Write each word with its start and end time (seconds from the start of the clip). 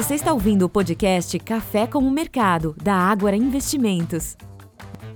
Você 0.00 0.14
está 0.14 0.32
ouvindo 0.32 0.64
o 0.64 0.68
podcast 0.68 1.38
Café 1.40 1.86
com 1.86 1.98
o 1.98 2.10
Mercado, 2.10 2.74
da 2.82 2.94
Ágora 2.94 3.36
Investimentos. 3.36 4.34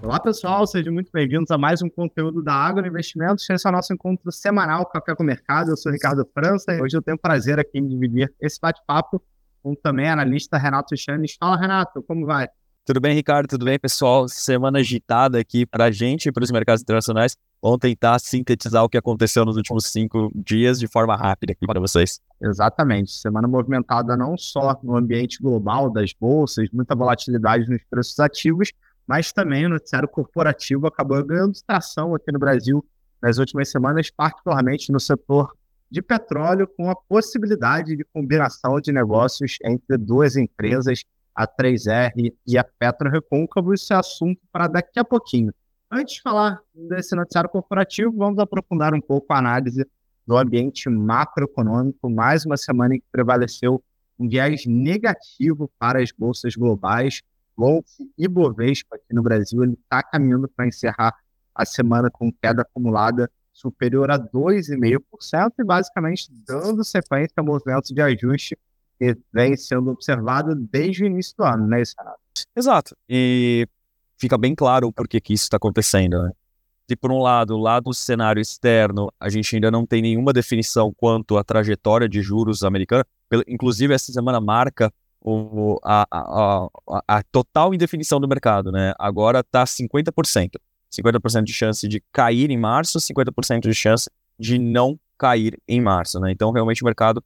Olá, 0.02 0.20
pessoal, 0.20 0.66
sejam 0.66 0.92
muito 0.92 1.10
bem-vindos 1.10 1.50
a 1.50 1.56
mais 1.56 1.80
um 1.80 1.88
conteúdo 1.88 2.42
da 2.42 2.52
Ágora 2.52 2.86
Investimentos. 2.86 3.48
Esse 3.48 3.66
é 3.66 3.70
o 3.70 3.72
nosso 3.72 3.94
encontro 3.94 4.30
semanal 4.30 4.84
Café 4.84 5.14
com 5.14 5.22
o 5.22 5.26
Mercado. 5.26 5.70
Eu 5.70 5.76
sou 5.78 5.90
Ricardo 5.90 6.28
França 6.34 6.74
e 6.74 6.82
hoje 6.82 6.98
eu 6.98 7.00
tenho 7.00 7.16
o 7.16 7.18
prazer 7.18 7.58
aqui 7.58 7.78
em 7.78 7.88
dividir 7.88 8.30
esse 8.38 8.60
bate-papo 8.60 9.22
com 9.62 9.74
também 9.74 10.06
analista 10.06 10.58
Renato 10.58 10.94
Chanes. 10.98 11.34
Fala, 11.40 11.56
Renato, 11.56 12.02
como 12.02 12.26
vai? 12.26 12.46
Tudo 12.86 13.00
bem, 13.00 13.14
Ricardo? 13.14 13.48
Tudo 13.48 13.64
bem, 13.64 13.78
pessoal? 13.78 14.28
Semana 14.28 14.80
agitada 14.80 15.38
aqui 15.38 15.64
para 15.64 15.86
a 15.86 15.90
gente 15.90 16.28
e 16.28 16.32
para 16.32 16.44
os 16.44 16.50
mercados 16.50 16.82
internacionais. 16.82 17.34
Vamos 17.62 17.78
tentar 17.78 18.18
sintetizar 18.18 18.84
o 18.84 18.90
que 18.90 18.98
aconteceu 18.98 19.42
nos 19.46 19.56
últimos 19.56 19.86
cinco 19.86 20.30
dias 20.34 20.78
de 20.78 20.86
forma 20.86 21.16
rápida 21.16 21.54
aqui 21.54 21.66
para 21.66 21.80
vocês. 21.80 22.20
Exatamente. 22.42 23.10
Semana 23.10 23.48
movimentada 23.48 24.14
não 24.18 24.36
só 24.36 24.78
no 24.82 24.98
ambiente 24.98 25.40
global 25.40 25.90
das 25.90 26.12
bolsas, 26.12 26.68
muita 26.74 26.94
volatilidade 26.94 27.70
nos 27.70 27.82
preços 27.88 28.20
ativos, 28.20 28.70
mas 29.06 29.32
também 29.32 29.64
o 29.64 29.70
noticiário 29.70 30.06
corporativo 30.06 30.86
acabou 30.86 31.24
ganhando 31.24 31.54
tração 31.66 32.14
aqui 32.14 32.30
no 32.30 32.38
Brasil 32.38 32.84
nas 33.22 33.38
últimas 33.38 33.70
semanas, 33.70 34.10
particularmente 34.10 34.92
no 34.92 35.00
setor 35.00 35.56
de 35.90 36.02
petróleo, 36.02 36.68
com 36.76 36.90
a 36.90 36.94
possibilidade 36.94 37.96
de 37.96 38.04
combinação 38.12 38.78
de 38.78 38.92
negócios 38.92 39.56
entre 39.64 39.96
duas 39.96 40.36
empresas 40.36 41.02
a 41.34 41.46
3R 41.46 42.32
e 42.46 42.58
a 42.58 42.64
Petro 42.64 43.10
Recôncavo. 43.10 43.74
Isso 43.74 43.92
é 43.92 43.96
assunto 43.96 44.40
para 44.52 44.68
daqui 44.68 44.98
a 44.98 45.04
pouquinho. 45.04 45.52
Antes 45.90 46.16
de 46.16 46.22
falar 46.22 46.60
desse 46.74 47.14
noticiário 47.14 47.50
corporativo, 47.50 48.12
vamos 48.16 48.38
aprofundar 48.38 48.94
um 48.94 49.00
pouco 49.00 49.32
a 49.32 49.38
análise 49.38 49.86
do 50.26 50.36
ambiente 50.36 50.88
macroeconômico. 50.88 52.08
Mais 52.10 52.44
uma 52.44 52.56
semana 52.56 52.96
em 52.96 53.00
que 53.00 53.06
prevaleceu 53.10 53.82
um 54.18 54.28
viés 54.28 54.64
negativo 54.66 55.70
para 55.78 56.02
as 56.02 56.10
bolsas 56.12 56.54
globais. 56.54 57.22
Golf 57.56 57.86
e 58.18 58.26
Bovespa 58.26 58.96
aqui 58.96 59.14
no 59.14 59.22
Brasil, 59.22 59.62
ele 59.62 59.74
está 59.74 60.02
caminhando 60.02 60.48
para 60.48 60.66
encerrar 60.66 61.14
a 61.54 61.64
semana 61.64 62.10
com 62.10 62.32
queda 62.32 62.62
acumulada 62.62 63.30
superior 63.52 64.10
a 64.10 64.18
2,5% 64.18 65.52
e 65.60 65.64
basicamente 65.64 66.28
dando 66.44 66.82
sequência 66.82 67.34
a 67.36 67.42
movimentos 67.42 67.90
de 67.90 68.02
ajuste 68.02 68.58
que 68.98 69.16
vem 69.32 69.56
sendo 69.56 69.90
observado 69.90 70.54
desde 70.54 71.04
o 71.04 71.06
início 71.06 71.34
do 71.36 71.44
ano, 71.44 71.66
né, 71.66 71.82
Renato? 71.98 72.18
Exato. 72.56 72.96
E 73.08 73.66
fica 74.18 74.38
bem 74.38 74.54
claro 74.54 74.88
o 74.88 74.92
porquê 74.92 75.20
que 75.20 75.32
isso 75.32 75.44
está 75.44 75.56
acontecendo, 75.56 76.22
né? 76.22 76.30
Se 76.88 76.94
por 76.94 77.10
um 77.10 77.18
lado, 77.18 77.56
lá 77.56 77.80
do 77.80 77.94
cenário 77.94 78.40
externo, 78.40 79.10
a 79.18 79.30
gente 79.30 79.54
ainda 79.54 79.70
não 79.70 79.86
tem 79.86 80.02
nenhuma 80.02 80.34
definição 80.34 80.92
quanto 80.94 81.38
à 81.38 81.44
trajetória 81.44 82.06
de 82.06 82.20
juros 82.20 82.62
americana, 82.62 83.06
inclusive 83.48 83.94
essa 83.94 84.12
semana 84.12 84.38
marca 84.38 84.92
o, 85.24 85.78
a, 85.82 86.06
a, 86.10 86.68
a, 86.90 87.02
a, 87.08 87.22
total 87.22 87.72
indefinição 87.72 88.20
do 88.20 88.28
mercado, 88.28 88.70
né? 88.70 88.92
Agora 88.98 89.40
está 89.40 89.64
50%. 89.64 90.60
50% 90.92 91.44
de 91.44 91.52
chance 91.52 91.88
de 91.88 92.02
cair 92.12 92.50
em 92.50 92.58
março, 92.58 92.98
50% 92.98 93.60
de 93.60 93.74
chance 93.74 94.08
de 94.38 94.58
não 94.58 95.00
cair 95.16 95.58
em 95.66 95.80
março, 95.80 96.20
né? 96.20 96.30
Então, 96.30 96.52
realmente, 96.52 96.82
o 96.82 96.84
mercado 96.84 97.24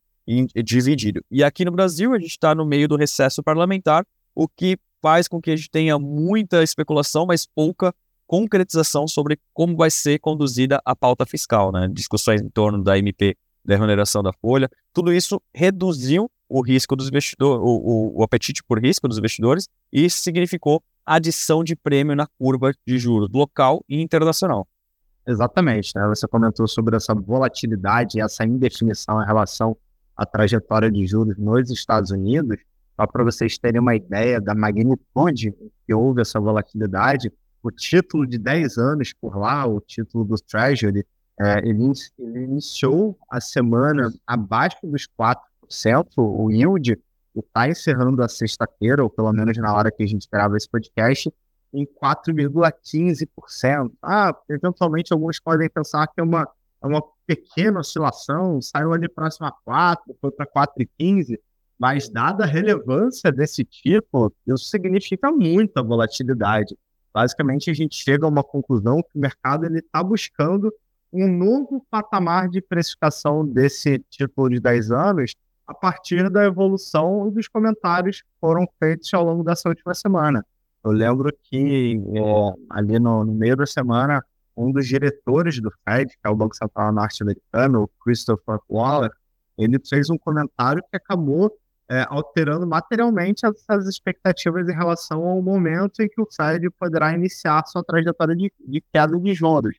dividido. 0.64 1.24
E 1.30 1.42
aqui 1.42 1.64
no 1.64 1.72
Brasil, 1.72 2.12
a 2.12 2.18
gente 2.18 2.30
está 2.30 2.54
no 2.54 2.66
meio 2.66 2.86
do 2.86 2.96
recesso 2.96 3.42
parlamentar, 3.42 4.04
o 4.34 4.46
que 4.46 4.78
faz 5.00 5.26
com 5.26 5.40
que 5.40 5.50
a 5.50 5.56
gente 5.56 5.70
tenha 5.70 5.98
muita 5.98 6.62
especulação, 6.62 7.26
mas 7.26 7.46
pouca 7.46 7.94
concretização 8.26 9.08
sobre 9.08 9.38
como 9.54 9.76
vai 9.76 9.90
ser 9.90 10.18
conduzida 10.18 10.80
a 10.84 10.94
pauta 10.94 11.24
fiscal, 11.24 11.72
né? 11.72 11.88
Discussões 11.90 12.42
em 12.42 12.48
torno 12.48 12.82
da 12.82 12.98
MP, 12.98 13.36
da 13.64 13.74
remuneração 13.74 14.22
da 14.22 14.32
folha. 14.32 14.68
Tudo 14.92 15.12
isso 15.12 15.40
reduziu 15.54 16.30
o 16.48 16.60
risco 16.60 16.94
dos 16.94 17.08
investidores, 17.08 17.62
o, 17.62 17.66
o, 17.66 18.20
o 18.20 18.22
apetite 18.22 18.62
por 18.62 18.78
risco 18.82 19.08
dos 19.08 19.18
investidores, 19.18 19.68
e 19.92 20.04
isso 20.04 20.20
significou 20.20 20.82
adição 21.06 21.64
de 21.64 21.74
prêmio 21.74 22.14
na 22.14 22.26
curva 22.38 22.72
de 22.86 22.98
juros 22.98 23.30
local 23.32 23.82
e 23.88 24.00
internacional. 24.00 24.68
Exatamente, 25.26 25.92
né? 25.94 26.06
Você 26.08 26.26
comentou 26.26 26.66
sobre 26.68 26.96
essa 26.96 27.14
volatilidade, 27.14 28.20
essa 28.20 28.44
indefinição 28.44 29.22
em 29.22 29.26
relação 29.26 29.76
a 30.18 30.26
trajetória 30.26 30.90
de 30.90 31.06
juros 31.06 31.38
nos 31.38 31.70
Estados 31.70 32.10
Unidos, 32.10 32.58
só 32.96 33.06
para 33.06 33.22
vocês 33.22 33.56
terem 33.56 33.80
uma 33.80 33.94
ideia 33.94 34.40
da 34.40 34.52
magnitude 34.52 35.54
que 35.86 35.94
houve 35.94 36.20
essa 36.20 36.40
volatilidade, 36.40 37.32
o 37.62 37.70
título 37.70 38.26
de 38.26 38.36
10 38.36 38.78
anos 38.78 39.12
por 39.12 39.38
lá, 39.38 39.64
o 39.64 39.80
título 39.80 40.24
do 40.24 40.34
Treasury, 40.34 41.06
é, 41.40 41.60
ele, 41.60 41.92
ele, 42.18 42.44
iniciou 42.44 43.16
a 43.30 43.40
semana 43.40 44.12
abaixo 44.26 44.78
dos 44.82 45.06
4%, 45.16 45.36
o 46.16 46.50
yield 46.50 46.98
está 47.36 47.68
encerrando 47.68 48.20
a 48.20 48.28
sexta-feira, 48.28 49.04
ou 49.04 49.08
pelo 49.08 49.32
menos 49.32 49.56
na 49.56 49.72
hora 49.72 49.92
que 49.92 50.02
a 50.02 50.06
gente 50.06 50.26
grava 50.30 50.56
esse 50.56 50.68
podcast, 50.68 51.32
em 51.72 51.86
4,15%. 51.86 53.92
Ah, 54.02 54.34
eventualmente 54.48 55.12
alguns 55.12 55.38
podem 55.38 55.70
pensar 55.70 56.08
que 56.08 56.20
é 56.20 56.24
uma 56.24 56.48
uma 56.86 57.02
pequena 57.26 57.80
oscilação, 57.80 58.62
saiu 58.62 58.92
ali 58.92 59.08
próximo 59.08 59.46
a 59.46 59.52
4, 59.52 60.16
foi 60.20 60.30
para 60.30 60.46
4,15, 60.46 61.38
mas 61.78 62.08
dada 62.08 62.44
a 62.44 62.46
relevância 62.46 63.30
desse 63.32 63.64
tipo, 63.64 64.32
isso 64.46 64.64
significa 64.64 65.30
muita 65.30 65.82
volatilidade. 65.82 66.76
Basicamente, 67.12 67.70
a 67.70 67.74
gente 67.74 67.96
chega 67.96 68.26
a 68.26 68.28
uma 68.28 68.44
conclusão 68.44 69.02
que 69.02 69.16
o 69.16 69.20
mercado 69.20 69.66
está 69.76 70.02
buscando 70.02 70.72
um 71.12 71.26
novo 71.26 71.84
patamar 71.90 72.48
de 72.48 72.60
precificação 72.60 73.46
desse 73.46 73.98
título 74.10 74.50
de 74.50 74.60
10 74.60 74.90
anos 74.90 75.34
a 75.66 75.74
partir 75.74 76.30
da 76.30 76.44
evolução 76.44 77.30
dos 77.30 77.48
comentários 77.48 78.22
que 78.22 78.28
foram 78.40 78.66
feitos 78.78 79.12
ao 79.12 79.24
longo 79.24 79.42
dessa 79.42 79.68
última 79.68 79.94
semana. 79.94 80.44
Eu 80.84 80.92
lembro 80.92 81.30
que 81.44 82.00
é, 82.14 82.54
ali 82.70 82.98
no, 82.98 83.24
no 83.24 83.32
meio 83.32 83.56
da 83.56 83.66
semana 83.66 84.24
um 84.58 84.72
dos 84.72 84.86
diretores 84.86 85.60
do 85.60 85.72
Fed, 85.84 86.08
que 86.10 86.26
é 86.26 86.28
o 86.28 86.34
Banco 86.34 86.56
Central 86.56 86.92
norte-americano, 86.92 87.88
Christopher 88.02 88.58
Waller, 88.68 89.10
ele 89.56 89.78
fez 89.88 90.10
um 90.10 90.18
comentário 90.18 90.82
que 90.90 90.96
acabou 90.96 91.56
é, 91.90 92.04
alterando 92.08 92.66
materialmente 92.66 93.46
essas 93.46 93.86
expectativas 93.86 94.68
em 94.68 94.74
relação 94.74 95.24
ao 95.24 95.40
momento 95.40 96.02
em 96.02 96.08
que 96.08 96.20
o 96.20 96.28
Fed 96.30 96.68
poderá 96.70 97.14
iniciar 97.14 97.64
sua 97.66 97.82
trajetória 97.82 98.36
de, 98.36 98.52
de 98.60 98.82
queda 98.92 99.18
de 99.18 99.32
juros. 99.32 99.76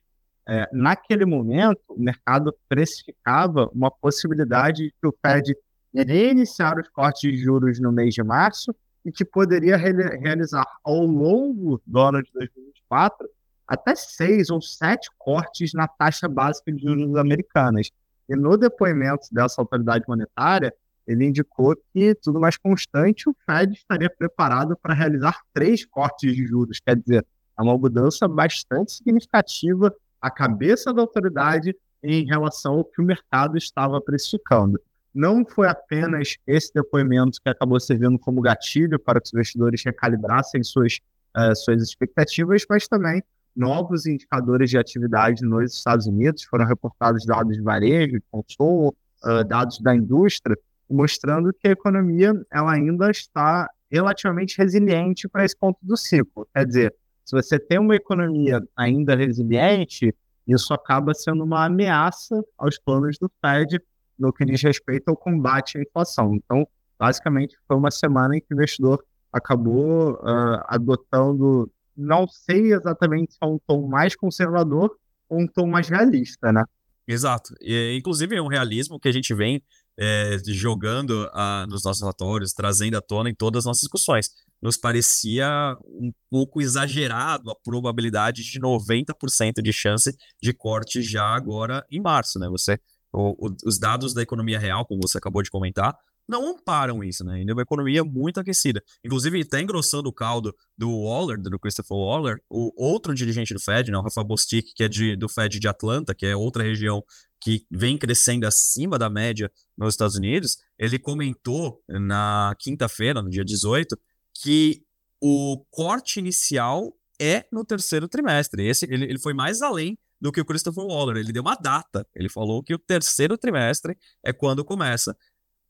É, 0.48 0.68
naquele 0.72 1.24
momento, 1.24 1.80
o 1.88 2.00
mercado 2.00 2.52
precificava 2.68 3.70
uma 3.72 3.90
possibilidade 3.90 4.84
de 4.84 4.94
que 5.00 5.06
o 5.06 5.14
Fed 5.24 5.54
iria 5.94 6.30
iniciar 6.30 6.78
os 6.78 6.88
cortes 6.88 7.20
de 7.20 7.36
juros 7.36 7.78
no 7.78 7.92
mês 7.92 8.14
de 8.14 8.22
março 8.22 8.74
e 9.04 9.12
que 9.12 9.24
poderia 9.24 9.76
re 9.76 9.92
realizar 10.18 10.66
ao 10.82 11.04
longo 11.04 11.80
do 11.86 12.00
ano 12.00 12.22
de 12.22 12.30
2024 12.32 13.28
até 13.70 13.94
seis 13.94 14.50
ou 14.50 14.60
sete 14.60 15.08
cortes 15.16 15.72
na 15.72 15.86
taxa 15.86 16.28
básica 16.28 16.72
de 16.72 16.82
juros 16.82 17.14
americanas. 17.14 17.92
E 18.28 18.34
no 18.34 18.56
depoimento 18.56 19.28
dessa 19.30 19.62
autoridade 19.62 20.04
monetária, 20.08 20.74
ele 21.06 21.24
indicou 21.24 21.76
que, 21.92 22.12
tudo 22.16 22.40
mais 22.40 22.56
constante, 22.56 23.28
o 23.28 23.36
Fed 23.46 23.72
estaria 23.74 24.10
preparado 24.10 24.76
para 24.76 24.92
realizar 24.92 25.40
três 25.54 25.84
cortes 25.84 26.34
de 26.34 26.44
juros. 26.44 26.80
Quer 26.84 26.96
dizer, 26.96 27.24
é 27.56 27.62
uma 27.62 27.78
mudança 27.78 28.26
bastante 28.26 28.90
significativa 28.90 29.94
à 30.20 30.30
cabeça 30.32 30.92
da 30.92 31.02
autoridade 31.02 31.74
em 32.02 32.26
relação 32.26 32.74
ao 32.74 32.84
que 32.84 33.00
o 33.00 33.04
mercado 33.04 33.56
estava 33.56 34.00
precificando. 34.00 34.80
Não 35.14 35.44
foi 35.44 35.68
apenas 35.68 36.36
esse 36.44 36.74
depoimento 36.74 37.40
que 37.40 37.48
acabou 37.48 37.78
servindo 37.78 38.18
como 38.18 38.40
gatilho 38.40 38.98
para 38.98 39.20
que 39.20 39.26
os 39.26 39.32
investidores 39.32 39.84
recalibrassem 39.84 40.62
suas, 40.64 40.98
uh, 41.36 41.54
suas 41.54 41.82
expectativas, 41.82 42.64
mas 42.68 42.88
também 42.88 43.22
novos 43.54 44.06
indicadores 44.06 44.70
de 44.70 44.78
atividade 44.78 45.42
nos 45.42 45.74
Estados 45.74 46.06
Unidos, 46.06 46.44
foram 46.44 46.66
reportados 46.66 47.24
dados 47.24 47.56
de 47.56 47.62
varejo, 47.62 48.14
de 48.14 48.24
consumo, 48.30 48.94
uh, 49.24 49.44
dados 49.44 49.80
da 49.80 49.94
indústria, 49.94 50.56
mostrando 50.88 51.52
que 51.52 51.68
a 51.68 51.72
economia 51.72 52.32
ela 52.50 52.72
ainda 52.72 53.10
está 53.10 53.68
relativamente 53.90 54.56
resiliente 54.56 55.28
para 55.28 55.44
esse 55.44 55.56
ponto 55.56 55.78
do 55.82 55.96
ciclo. 55.96 56.46
Quer 56.54 56.66
dizer, 56.66 56.94
se 57.24 57.32
você 57.34 57.58
tem 57.58 57.78
uma 57.78 57.94
economia 57.94 58.60
ainda 58.76 59.14
resiliente, 59.14 60.14
isso 60.46 60.72
acaba 60.72 61.14
sendo 61.14 61.44
uma 61.44 61.64
ameaça 61.64 62.42
aos 62.56 62.78
planos 62.78 63.18
do 63.18 63.30
Fed 63.40 63.80
no 64.18 64.32
que 64.32 64.44
diz 64.44 64.62
respeito 64.62 65.08
ao 65.08 65.16
combate 65.16 65.78
à 65.78 65.82
inflação. 65.82 66.34
Então, 66.34 66.66
basicamente, 66.98 67.56
foi 67.66 67.76
uma 67.76 67.90
semana 67.90 68.36
em 68.36 68.40
que 68.40 68.52
o 68.52 68.54
investidor 68.54 69.02
acabou 69.32 70.14
uh, 70.14 70.62
adotando 70.66 71.70
não 72.00 72.26
sei 72.26 72.72
exatamente 72.72 73.34
se 73.34 73.38
é 73.42 73.46
um 73.46 73.58
tom 73.66 73.86
mais 73.86 74.16
conservador 74.16 74.90
ou 75.28 75.42
um 75.42 75.46
tom 75.46 75.66
mais 75.66 75.88
realista, 75.88 76.52
né? 76.52 76.64
Exato. 77.06 77.54
E, 77.60 77.96
inclusive 77.98 78.36
é 78.36 78.42
um 78.42 78.48
realismo 78.48 78.98
que 78.98 79.08
a 79.08 79.12
gente 79.12 79.34
vem 79.34 79.62
é, 79.98 80.38
jogando 80.46 81.28
a, 81.32 81.66
nos 81.68 81.84
nossos 81.84 82.00
relatórios, 82.00 82.52
trazendo 82.52 82.96
à 82.96 83.00
tona 83.00 83.28
em 83.28 83.34
todas 83.34 83.60
as 83.60 83.64
nossas 83.66 83.82
discussões. 83.82 84.30
Nos 84.62 84.76
parecia 84.76 85.76
um 85.84 86.12
pouco 86.30 86.60
exagerado 86.60 87.50
a 87.50 87.56
probabilidade 87.56 88.42
de 88.42 88.60
90% 88.60 89.62
de 89.62 89.72
chance 89.72 90.16
de 90.40 90.52
corte 90.52 91.02
já 91.02 91.24
agora 91.24 91.84
em 91.90 92.00
março, 92.00 92.38
né? 92.38 92.48
Você, 92.48 92.78
o, 93.12 93.48
o, 93.48 93.56
os 93.66 93.78
dados 93.78 94.14
da 94.14 94.22
economia 94.22 94.58
real, 94.58 94.86
como 94.86 95.00
você 95.02 95.18
acabou 95.18 95.42
de 95.42 95.50
comentar, 95.50 95.96
não 96.30 96.48
amparam 96.48 97.02
isso, 97.02 97.24
né? 97.24 97.34
Ainda 97.34 97.52
é 97.52 97.54
uma 97.54 97.62
economia 97.62 98.04
muito 98.04 98.38
aquecida. 98.38 98.82
Inclusive, 99.04 99.40
está 99.40 99.60
engrossando 99.60 100.08
o 100.08 100.12
caldo 100.12 100.54
do 100.78 100.90
Waller, 101.02 101.40
do 101.40 101.58
Christopher 101.58 101.96
Waller, 101.96 102.42
o 102.48 102.72
outro 102.76 103.14
dirigente 103.14 103.52
do 103.52 103.60
Fed, 103.60 103.90
né, 103.90 103.98
o 103.98 104.02
Rafa 104.02 104.22
Bostic, 104.22 104.72
que 104.74 104.84
é 104.84 104.88
de, 104.88 105.16
do 105.16 105.28
Fed 105.28 105.58
de 105.58 105.68
Atlanta, 105.68 106.14
que 106.14 106.24
é 106.24 106.36
outra 106.36 106.62
região 106.62 107.04
que 107.40 107.66
vem 107.70 107.98
crescendo 107.98 108.46
acima 108.46 108.98
da 108.98 109.10
média 109.10 109.50
nos 109.76 109.94
Estados 109.94 110.14
Unidos, 110.14 110.58
ele 110.78 110.98
comentou 110.98 111.82
na 111.88 112.54
quinta-feira, 112.58 113.22
no 113.22 113.30
dia 113.30 113.44
18, 113.44 113.98
que 114.34 114.82
o 115.20 115.64
corte 115.70 116.18
inicial 116.20 116.94
é 117.20 117.44
no 117.50 117.64
terceiro 117.64 118.08
trimestre. 118.08 118.66
Esse, 118.66 118.86
ele, 118.86 119.04
ele 119.06 119.18
foi 119.18 119.34
mais 119.34 119.62
além 119.62 119.98
do 120.20 120.30
que 120.30 120.40
o 120.40 120.44
Christopher 120.44 120.84
Waller. 120.84 121.16
Ele 121.16 121.32
deu 121.32 121.42
uma 121.42 121.54
data. 121.54 122.06
Ele 122.14 122.28
falou 122.28 122.62
que 122.62 122.74
o 122.74 122.78
terceiro 122.78 123.38
trimestre 123.38 123.96
é 124.22 124.32
quando 124.32 124.64
começa. 124.64 125.16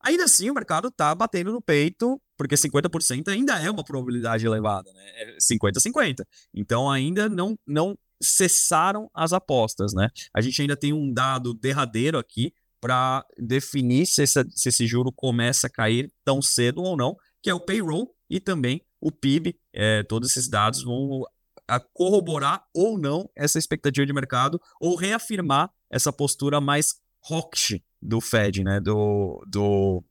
Ainda 0.02 0.25
assim, 0.25 0.49
o 0.50 0.55
mercado 0.55 0.88
está 0.88 1.14
batendo 1.14 1.52
no 1.52 1.61
peito, 1.61 2.20
porque 2.37 2.55
50% 2.55 3.29
ainda 3.29 3.61
é 3.61 3.70
uma 3.70 3.85
probabilidade 3.85 4.47
elevada, 4.47 4.91
né? 4.93 5.02
É 5.17 5.37
50-50. 5.38 6.25
Então, 6.55 6.91
ainda 6.91 7.29
não, 7.29 7.58
não 7.67 7.97
cessaram 8.23 9.11
as 9.14 9.32
apostas, 9.32 9.93
né? 9.93 10.08
A 10.35 10.41
gente 10.41 10.61
ainda 10.62 10.76
tem 10.76 10.93
um 10.93 11.12
dado 11.12 11.52
derradeiro 11.52 12.19
aqui 12.19 12.52
para 12.81 13.26
definir 13.38 14.06
se, 14.06 14.23
essa, 14.23 14.44
se 14.50 14.70
esse 14.70 14.87
juro 14.87 15.12
começa 15.12 15.67
a 15.67 15.70
cair 15.70 16.11
tão 16.25 16.41
cedo 16.41 16.82
ou 16.82 16.97
não, 16.97 17.14
que 17.43 17.50
é 17.50 17.55
o 17.55 17.61
payroll 17.61 18.14
e 18.29 18.41
também 18.41 18.82
o 18.99 19.12
PIB. 19.12 19.55
É, 19.73 20.02
todos 20.05 20.31
esses 20.31 20.49
dados 20.49 20.82
vão 20.82 21.25
corroborar 21.93 22.64
ou 22.75 22.99
não 22.99 23.31
essa 23.37 23.58
expectativa 23.58 24.06
de 24.06 24.12
mercado 24.12 24.61
ou 24.81 24.97
reafirmar 24.97 25.70
essa 25.91 26.12
postura 26.12 26.58
mais 26.58 26.94
hawkish 27.31 27.81
do 28.00 28.20
Fed, 28.20 28.64
né? 28.64 28.81
Do, 28.81 29.43
do 29.47 30.05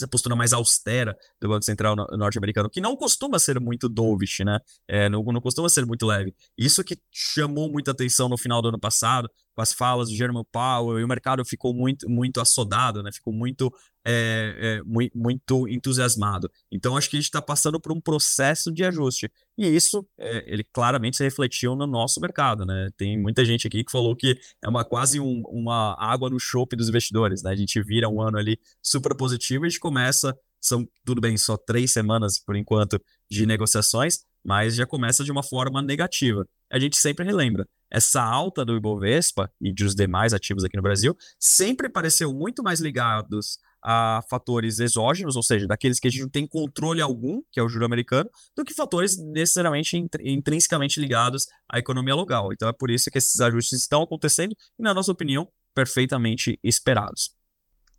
essa 0.00 0.08
postura 0.08 0.34
mais 0.34 0.52
austera 0.52 1.16
do 1.40 1.48
Banco 1.48 1.64
Central 1.64 1.94
norte-americano, 1.94 2.70
que 2.70 2.80
não 2.80 2.96
costuma 2.96 3.38
ser 3.38 3.60
muito 3.60 3.88
dovish, 3.88 4.40
né? 4.40 4.58
É, 4.88 5.08
não, 5.08 5.22
não 5.22 5.40
costuma 5.40 5.68
ser 5.68 5.84
muito 5.84 6.06
leve. 6.06 6.34
Isso 6.56 6.82
que 6.82 6.98
chamou 7.12 7.70
muita 7.70 7.90
atenção 7.90 8.28
no 8.28 8.38
final 8.38 8.62
do 8.62 8.68
ano 8.68 8.78
passado, 8.78 9.30
com 9.54 9.60
as 9.60 9.72
falas 9.72 10.08
do 10.08 10.16
Jerome 10.16 10.44
Powell, 10.50 10.98
e 10.98 11.04
o 11.04 11.08
mercado 11.08 11.44
ficou 11.44 11.74
muito, 11.74 12.08
muito 12.08 12.40
assodado, 12.40 13.02
né? 13.02 13.12
Ficou 13.12 13.32
muito, 13.32 13.72
é, 14.10 14.56
é, 14.58 14.82
muito, 14.82 15.68
entusiasmado. 15.68 16.50
Então, 16.70 16.96
acho 16.96 17.08
que 17.08 17.16
a 17.16 17.20
gente 17.20 17.26
está 17.26 17.40
passando 17.40 17.80
por 17.80 17.92
um 17.92 18.00
processo 18.00 18.72
de 18.72 18.84
ajuste. 18.84 19.30
E 19.56 19.66
isso, 19.66 20.06
é, 20.18 20.44
ele 20.52 20.64
claramente 20.64 21.16
se 21.16 21.22
refletiu 21.22 21.76
no 21.76 21.86
nosso 21.86 22.20
mercado, 22.20 22.66
né? 22.66 22.90
Tem 22.96 23.16
muita 23.16 23.44
gente 23.44 23.66
aqui 23.66 23.84
que 23.84 23.92
falou 23.92 24.16
que 24.16 24.38
é 24.62 24.68
uma 24.68 24.84
quase 24.84 25.20
um, 25.20 25.42
uma 25.46 25.96
água 25.98 26.28
no 26.28 26.40
chope 26.40 26.74
dos 26.74 26.88
investidores, 26.88 27.42
né? 27.42 27.52
A 27.52 27.56
gente 27.56 27.80
vira 27.82 28.08
um 28.08 28.20
ano 28.20 28.38
ali 28.38 28.58
super 28.82 29.14
positivo 29.16 29.64
e 29.64 29.66
a 29.66 29.68
gente 29.70 29.80
começa, 29.80 30.36
são, 30.60 30.88
tudo 31.04 31.20
bem, 31.20 31.36
só 31.36 31.56
três 31.56 31.92
semanas 31.92 32.38
por 32.38 32.56
enquanto 32.56 33.00
de 33.30 33.46
negociações, 33.46 34.24
mas 34.44 34.74
já 34.74 34.86
começa 34.86 35.22
de 35.22 35.30
uma 35.30 35.42
forma 35.42 35.80
negativa. 35.82 36.46
A 36.70 36.78
gente 36.78 36.96
sempre 36.96 37.24
relembra, 37.24 37.68
essa 37.90 38.22
alta 38.22 38.64
do 38.64 38.76
Ibovespa 38.76 39.50
e 39.60 39.72
dos 39.72 39.94
demais 39.94 40.32
ativos 40.32 40.64
aqui 40.64 40.76
no 40.76 40.82
Brasil 40.82 41.16
sempre 41.38 41.88
pareceu 41.88 42.32
muito 42.32 42.62
mais 42.62 42.80
ligados 42.80 43.58
a 43.82 44.22
fatores 44.28 44.78
exógenos, 44.78 45.36
ou 45.36 45.42
seja, 45.42 45.66
daqueles 45.66 45.98
que 45.98 46.08
a 46.08 46.10
gente 46.10 46.22
não 46.22 46.28
tem 46.28 46.46
controle 46.46 47.00
algum, 47.00 47.42
que 47.50 47.58
é 47.58 47.62
o 47.62 47.68
juro 47.68 47.84
americano, 47.84 48.28
do 48.56 48.64
que 48.64 48.74
fatores 48.74 49.16
necessariamente 49.18 49.96
intrinsecamente 50.22 51.00
ligados 51.00 51.46
à 51.68 51.78
economia 51.78 52.14
local. 52.14 52.52
Então 52.52 52.68
é 52.68 52.72
por 52.72 52.90
isso 52.90 53.10
que 53.10 53.18
esses 53.18 53.40
ajustes 53.40 53.80
estão 53.80 54.02
acontecendo 54.02 54.54
e, 54.78 54.82
na 54.82 54.92
nossa 54.92 55.12
opinião, 55.12 55.48
perfeitamente 55.74 56.58
esperados. 56.62 57.34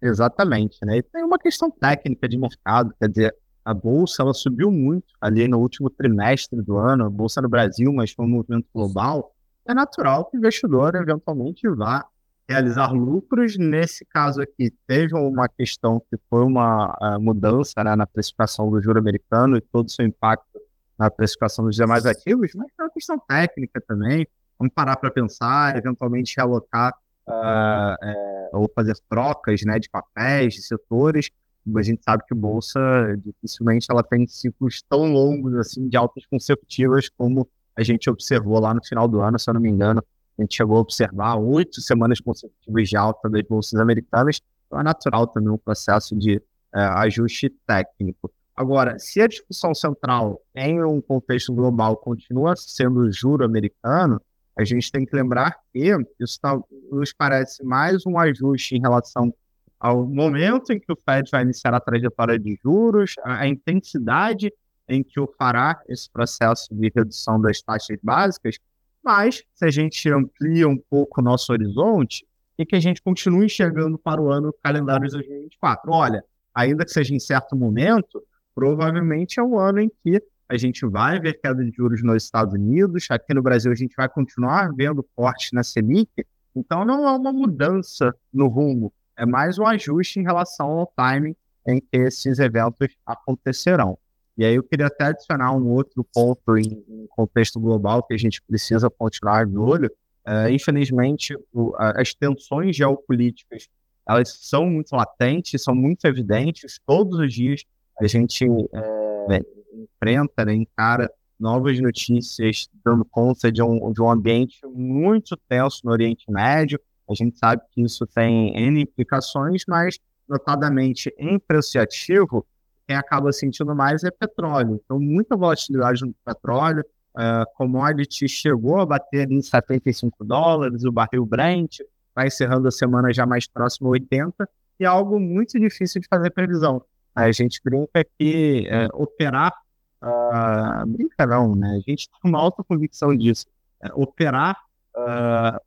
Exatamente, 0.02 0.78
né? 0.84 0.98
E 0.98 1.04
tem 1.04 1.24
uma 1.24 1.38
questão 1.38 1.70
técnica 1.70 2.28
de 2.28 2.38
mercado, 2.38 2.94
quer 3.00 3.08
dizer, 3.08 3.36
a 3.64 3.74
bolsa 3.74 4.24
ela 4.24 4.34
subiu 4.34 4.72
muito 4.72 5.14
ali 5.22 5.48
no 5.48 5.60
último 5.60 5.90
trimestre 5.90 6.60
do 6.62 6.78
ano, 6.78 7.06
a 7.06 7.10
bolsa 7.10 7.42
no 7.42 7.48
Brasil, 7.48 7.94
mas 7.94 8.12
foi 8.12 8.26
um 8.26 8.30
movimento 8.30 8.68
global. 8.74 9.36
É 9.68 9.74
natural 9.74 10.26
que 10.26 10.36
o 10.36 10.40
investidor 10.40 10.96
eventualmente 10.96 11.68
vá 11.70 12.04
realizar 12.52 12.92
lucros. 12.92 13.58
Nesse 13.58 14.06
caso 14.06 14.42
aqui, 14.42 14.72
teve 14.88 15.16
uma 15.16 15.48
questão 15.48 16.00
que 16.00 16.18
foi 16.30 16.44
uma 16.44 16.94
uh, 17.02 17.20
mudança 17.20 17.84
né, 17.84 17.96
na 17.96 18.06
precificação 18.06 18.70
do 18.70 18.82
juro 18.82 19.00
americano 19.00 19.58
e 19.58 19.62
todo 19.62 19.88
o 19.88 19.92
seu 19.92 20.06
impacto 20.06 20.60
na 20.98 21.10
precificação 21.10 21.66
dos 21.66 21.76
demais 21.76 22.06
ativos, 22.06 22.52
mas 22.54 22.68
é 22.80 22.84
uma 22.84 22.92
questão 22.92 23.20
técnica 23.20 23.82
também. 23.82 24.28
Vamos 24.60 24.74
parar 24.74 24.96
para 24.98 25.10
pensar, 25.10 25.76
eventualmente 25.76 26.36
realocar 26.38 26.94
uh, 27.28 27.96
é, 28.04 28.50
ou 28.54 28.72
fazer 28.76 28.96
trocas 29.10 29.62
né, 29.64 29.80
de 29.80 29.90
papéis, 29.90 30.54
de 30.54 30.62
setores 30.62 31.32
a 31.76 31.82
gente 31.84 32.04
sabe 32.04 32.24
que 32.28 32.34
bolsa 32.34 32.80
dificilmente 33.24 33.88
ela 33.90 34.04
tem 34.04 34.26
ciclos 34.26 34.82
tão 34.90 35.12
longos 35.12 35.54
assim 35.56 35.88
de 35.88 35.96
altas 35.96 36.26
consecutivas 36.26 37.08
como 37.10 37.48
a 37.76 37.84
gente 37.84 38.10
observou 38.10 38.60
lá 38.60 38.74
no 38.74 38.84
final 38.84 39.08
do 39.08 39.22
ano, 39.22 39.40
se 39.40 39.50
eu 39.50 39.54
não 39.54 39.62
me 39.62 39.70
engano, 39.70 40.04
a 40.38 40.42
gente 40.42 40.56
chegou 40.56 40.78
a 40.78 40.82
observar 40.82 41.36
oito 41.36 41.82
semanas 41.82 42.20
consecutivas 42.20 42.90
de 42.90 42.98
alta 42.98 43.30
das 43.30 43.44
bolsas 43.44 43.80
americanas, 43.80 44.42
então 44.66 44.80
é 44.80 44.84
natural 44.84 45.28
também 45.28 45.50
um 45.50 45.58
processo 45.58 46.16
de 46.16 46.42
é, 46.74 46.80
ajuste 46.80 47.50
técnico. 47.68 48.32
Agora, 48.56 49.00
se 49.00 49.22
a 49.22 49.28
discussão 49.28 49.74
central 49.74 50.42
em 50.56 50.84
um 50.84 51.02
contexto 51.02 51.54
global 51.54 51.98
continua 51.98 52.54
sendo 52.56 53.02
o 53.02 53.12
juro 53.12 53.44
americano, 53.44 54.22
a 54.58 54.64
gente 54.64 54.92
tem 54.92 55.06
que 55.06 55.16
lembrar 55.16 55.58
que 55.74 55.96
isso 56.20 56.40
tá, 56.40 56.60
nos 56.92 57.14
parece 57.14 57.64
mais 57.64 58.06
um 58.06 58.18
ajuste 58.20 58.76
em 58.76 58.82
relação 58.82 59.34
ao 59.80 60.06
momento 60.06 60.72
em 60.72 60.80
que 60.80 60.92
o 60.92 60.96
Fed 60.96 61.30
vai 61.32 61.42
iniciar 61.42 61.74
a 61.74 61.80
trajetória 61.80 62.38
de 62.38 62.60
juros, 62.64 63.16
a, 63.24 63.42
a 63.42 63.48
intensidade 63.48 64.54
em 64.88 65.02
que 65.02 65.20
o 65.20 65.28
fará 65.38 65.82
esse 65.88 66.10
processo 66.10 66.68
de 66.72 66.92
redução 66.94 67.42
das 67.42 67.62
taxas 67.62 67.98
básicas, 68.04 68.58
mas 69.04 69.44
se 69.54 69.66
a 69.66 69.72
gente 69.72 70.10
amplia 70.10 70.68
um 70.68 70.78
pouco 70.78 71.22
o 71.22 71.24
nosso 71.24 71.52
horizonte, 71.52 72.26
e 72.62 72.66
que 72.66 72.76
a 72.76 72.80
gente 72.80 73.02
continue 73.02 73.46
enxergando 73.46 73.98
para 73.98 74.22
o 74.22 74.32
ano 74.32 74.54
calendário 74.64 75.08
de 75.08 75.14
2024. 75.14 75.92
Olha, 75.92 76.24
ainda 76.54 76.86
que 76.86 76.92
seja 76.92 77.14
em 77.14 77.20
certo 77.20 77.56
momento, 77.56 78.24
provavelmente 78.54 79.40
é 79.40 79.44
um 79.44 79.58
ano 79.58 79.80
em 79.80 79.92
que 80.04 80.22
a 80.48 80.58
gente 80.58 80.86
vai 80.86 81.20
ver 81.20 81.40
queda 81.42 81.64
de 81.64 81.72
juros 81.72 82.04
nos 82.04 82.24
Estados 82.24 82.54
Unidos, 82.54 83.08
aqui 83.10 83.34
no 83.34 83.42
Brasil 83.42 83.72
a 83.72 83.76
gente 83.76 83.96
vai 83.96 84.08
continuar 84.08 84.72
vendo 84.76 85.04
corte 85.16 85.54
na 85.54 85.64
Selic, 85.64 86.26
então 86.56 86.84
não 86.84 87.08
é 87.08 87.12
uma 87.14 87.32
mudança 87.32 88.14
no 88.34 88.48
rumo, 88.48 88.94
é 89.18 89.26
mais 89.26 89.58
um 89.58 89.66
ajuste 89.66 90.20
em 90.20 90.24
relação 90.24 90.68
ao 90.68 90.94
timing 90.96 91.36
em 91.66 91.80
que 91.80 91.98
esses 91.98 92.38
eventos 92.38 92.90
acontecerão. 93.06 93.98
E 94.42 94.44
aí 94.44 94.56
eu 94.56 94.64
queria 94.64 94.88
até 94.88 95.04
adicionar 95.06 95.56
um 95.56 95.70
outro 95.70 96.04
ponto 96.04 96.58
em, 96.58 96.84
em 96.90 97.06
contexto 97.12 97.60
global 97.60 98.02
que 98.02 98.16
a 98.16 98.18
gente 98.18 98.42
precisa 98.42 98.90
continuar 98.90 99.46
de 99.46 99.56
olho. 99.56 99.88
É, 100.26 100.52
infelizmente, 100.52 101.38
o, 101.54 101.76
as 101.78 102.16
tensões 102.16 102.76
geopolíticas 102.76 103.68
elas 104.10 104.36
são 104.42 104.66
muito 104.66 104.96
latentes, 104.96 105.62
são 105.62 105.76
muito 105.76 106.06
evidentes. 106.06 106.80
Todos 106.88 107.20
os 107.20 107.32
dias 107.32 107.64
a 108.00 108.08
gente 108.08 108.44
é, 108.44 109.42
enfrenta, 109.76 110.44
né, 110.44 110.56
encara 110.56 111.08
novas 111.40 111.80
notícias 111.80 112.68
dando 112.84 113.06
conta 113.06 113.52
de 113.52 113.62
um, 113.62 113.94
de 113.94 114.02
um 114.02 114.10
ambiente 114.10 114.58
muito 114.66 115.38
tenso 115.48 115.82
no 115.84 115.92
Oriente 115.92 116.26
Médio, 116.32 116.80
a 117.08 117.14
gente 117.14 117.38
sabe 117.38 117.62
que 117.72 117.84
isso 117.84 118.08
tem 118.08 118.58
N 118.58 118.82
implicações, 118.82 119.66
mas, 119.68 120.00
notadamente, 120.28 121.14
em 121.20 121.38
preço 121.38 121.78
ativo, 121.78 122.44
quem 122.92 122.98
acaba 122.98 123.32
sentindo 123.32 123.74
mais 123.74 124.04
é 124.04 124.12
petróleo. 124.12 124.82
Então, 124.84 125.00
muita 125.00 125.38
volatilidade 125.38 126.02
no 126.02 126.14
petróleo. 126.26 126.84
Uh, 127.16 127.46
commodity 127.56 128.28
chegou 128.28 128.80
a 128.80 128.86
bater 128.86 129.32
em 129.32 129.42
75 129.42 130.24
dólares, 130.24 130.86
o 130.86 130.92
barril 130.92 131.26
Brent 131.26 131.80
vai 132.16 132.28
encerrando 132.28 132.68
a 132.68 132.72
semana 132.72 133.14
já 133.14 133.26
mais 133.26 133.48
próximo 133.48 133.88
a 133.88 133.92
80, 133.92 134.50
e 134.80 134.84
é 134.84 134.88
algo 134.88 135.20
muito 135.20 135.60
difícil 135.60 136.02
de 136.02 136.08
fazer 136.08 136.30
previsão. 136.32 136.82
A 137.14 137.32
gente 137.32 137.60
brinca 137.64 138.06
que 138.18 138.66
é, 138.70 138.88
operar, 138.94 139.54
uh, 140.02 140.88
brinca 140.88 141.26
não, 141.26 141.56
né? 141.56 141.82
A 141.86 141.90
gente 141.90 142.10
tem 142.10 142.32
uma 142.32 142.40
alta 142.40 142.64
convicção 142.64 143.16
disso. 143.16 143.46
É, 143.82 143.90
operar 143.94 144.58
uh, 144.96 145.60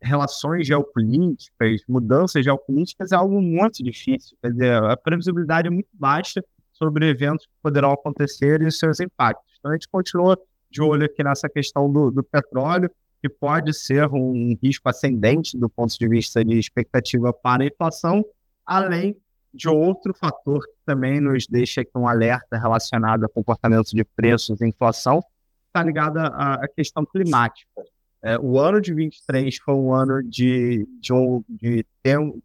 relações 0.00 0.66
geopolíticas, 0.66 1.82
mudanças 1.88 2.44
geopolíticas 2.44 3.10
é 3.12 3.16
algo 3.16 3.40
muito 3.40 3.82
difícil. 3.82 4.36
Quer 4.40 4.52
dizer, 4.52 4.82
a 4.82 4.96
previsibilidade 4.96 5.66
é 5.66 5.70
muito 5.70 5.90
baixa 5.92 6.44
sobre 6.76 7.08
eventos 7.08 7.46
que 7.46 7.52
poderão 7.62 7.92
acontecer 7.92 8.62
e 8.62 8.70
seus 8.70 9.00
impactos. 9.00 9.54
Então, 9.58 9.70
a 9.70 9.74
gente 9.74 9.88
continua 9.88 10.38
de 10.70 10.82
olho 10.82 11.06
aqui 11.06 11.22
nessa 11.22 11.48
questão 11.48 11.90
do, 11.90 12.10
do 12.10 12.22
petróleo, 12.22 12.90
que 13.20 13.28
pode 13.28 13.72
ser 13.72 14.06
um 14.08 14.56
risco 14.62 14.88
ascendente 14.88 15.58
do 15.58 15.68
ponto 15.68 15.98
de 15.98 16.08
vista 16.08 16.44
de 16.44 16.58
expectativa 16.58 17.32
para 17.32 17.62
a 17.62 17.66
inflação, 17.66 18.24
além 18.64 19.16
de 19.52 19.68
outro 19.68 20.12
fator 20.12 20.60
que 20.66 20.74
também 20.84 21.18
nos 21.18 21.46
deixa 21.46 21.80
aqui 21.80 21.90
um 21.96 22.06
alerta 22.06 22.58
relacionado 22.58 23.24
ao 23.24 23.30
comportamento 23.30 23.88
de 23.90 24.04
preços 24.04 24.60
e 24.60 24.66
inflação, 24.66 25.22
está 25.66 25.82
ligado 25.82 26.18
à 26.18 26.66
questão 26.74 27.06
climática. 27.06 27.82
É, 28.22 28.38
o 28.38 28.58
ano 28.58 28.80
de 28.80 28.92
23 28.92 29.56
foi 29.58 29.74
um 29.74 29.94
ano 29.94 30.22
de, 30.22 30.86
de, 31.00 31.12
de 31.48 31.86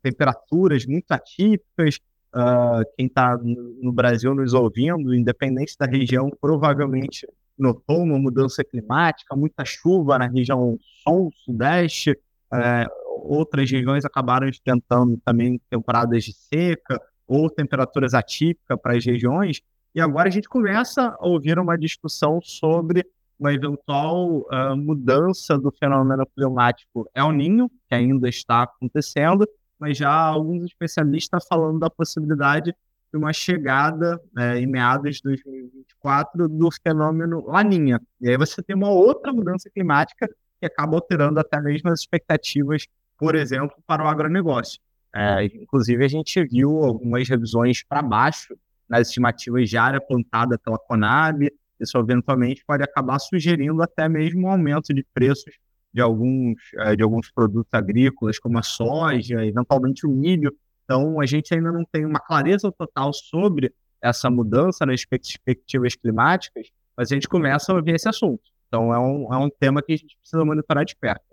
temperaturas 0.02 0.86
muito 0.86 1.12
atípicas, 1.12 2.00
uh, 2.34 2.84
quem 2.96 3.08
está 3.08 3.38
no 3.38 3.92
Brasil 3.92 4.34
nos 4.34 4.54
ouvindo, 4.54 5.14
independente 5.14 5.76
da 5.78 5.86
região, 5.86 6.30
provavelmente 6.40 7.28
notou 7.58 8.02
uma 8.02 8.18
mudança 8.18 8.64
climática, 8.64 9.36
muita 9.36 9.64
chuva 9.64 10.18
na 10.18 10.28
região 10.28 10.78
sul, 11.04 11.32
sudeste, 11.46 12.12
uh, 12.12 13.02
outras 13.24 13.70
regiões 13.70 14.04
acabaram 14.06 14.48
enfrentando 14.48 15.20
também 15.24 15.60
temporadas 15.70 16.24
de 16.24 16.34
seca 16.34 17.00
ou 17.28 17.50
temperaturas 17.50 18.14
atípicas 18.14 18.78
para 18.82 18.98
as 18.98 19.06
regiões, 19.06 19.62
e 19.94 20.02
agora 20.02 20.28
a 20.28 20.32
gente 20.32 20.50
começa 20.50 21.16
a 21.20 21.28
ouvir 21.28 21.60
uma 21.60 21.78
discussão 21.78 22.40
sobre 22.42 23.06
uma 23.40 23.54
eventual 23.54 24.40
uh, 24.40 24.78
mudança 24.78 25.58
do 25.58 25.72
fenômeno 25.72 26.26
climático 26.28 27.10
El 27.14 27.32
Ninho, 27.32 27.70
que 27.88 27.96
ainda 27.96 28.30
está 28.30 28.64
acontecendo, 28.64 29.48
mas 29.82 29.98
já 29.98 30.14
alguns 30.14 30.64
especialistas 30.66 31.44
falando 31.48 31.80
da 31.80 31.90
possibilidade 31.90 32.72
de 33.12 33.18
uma 33.18 33.34
chegada 33.34 34.22
é, 34.38 34.60
em 34.60 34.68
meados 34.68 35.16
de 35.18 35.24
2024 35.24 36.48
do 36.48 36.70
fenômeno 36.72 37.44
Laninha. 37.48 38.00
E 38.22 38.30
aí 38.30 38.38
você 38.38 38.62
tem 38.62 38.76
uma 38.76 38.92
outra 38.92 39.34
mudança 39.34 39.72
climática 39.72 40.30
que 40.60 40.68
acaba 40.68 40.96
alterando 40.96 41.40
até 41.40 41.60
mesmo 41.60 41.90
as 41.90 42.02
expectativas, 42.02 42.86
por 43.18 43.34
exemplo, 43.34 43.76
para 43.88 44.04
o 44.04 44.08
agronegócio. 44.08 44.80
É, 45.14 45.46
inclusive, 45.46 46.06
a 46.06 46.08
gente 46.08 46.44
viu 46.46 46.84
algumas 46.84 47.28
revisões 47.28 47.84
para 47.84 48.04
baixo 48.04 48.56
nas 48.88 49.08
estimativas 49.08 49.68
de 49.68 49.78
área 49.78 50.00
plantada 50.00 50.60
pela 50.60 50.78
Conab. 50.78 51.52
Isso, 51.80 51.98
eventualmente, 51.98 52.64
pode 52.66 52.84
acabar 52.84 53.18
sugerindo 53.18 53.82
até 53.82 54.08
mesmo 54.08 54.46
um 54.46 54.52
aumento 54.52 54.94
de 54.94 55.04
preços 55.12 55.56
de 55.94 56.02
alguns, 56.02 56.58
é, 56.78 56.96
de 56.96 57.04
alguns 57.04 57.32
produtos 57.32 57.74
agrícolas, 57.74 58.40
como 58.40 58.58
a 58.58 58.64
soja, 58.64 59.46
eventualmente 59.46 60.06
o 60.06 60.10
milho. 60.10 60.56
Então, 60.84 61.20
a 61.20 61.26
gente 61.26 61.54
ainda 61.54 61.72
não 61.72 61.86
tem 61.86 62.06
uma 62.06 62.20
clareza 62.20 62.72
total 62.72 63.14
sobre 63.14 63.74
essa 64.02 64.30
mudança 64.30 64.86
nas 64.86 65.06
perspectivas 65.06 65.96
climáticas, 65.96 66.68
mas 66.98 67.12
a 67.12 67.16
gente 67.16 67.28
começa 67.28 67.72
a 67.72 67.82
ver 67.82 67.96
esse 67.96 68.10
assunto. 68.10 68.42
Então, 68.68 68.94
é 68.94 69.00
um, 69.00 69.34
é 69.34 69.38
um 69.38 69.50
tema 69.50 69.82
que 69.82 69.94
a 69.94 69.98
gente 69.98 70.18
precisa 70.18 70.44
monitorar 70.46 70.86
de 70.86 70.96
perto. 70.96 71.24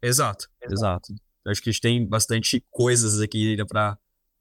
Exato, 0.00 0.48
exato. 0.62 1.12
Acho 1.46 1.62
que 1.62 1.70
a 1.70 1.72
gente 1.72 1.82
tem 1.82 2.06
bastante 2.06 2.64
coisas 2.70 3.20
aqui 3.20 3.56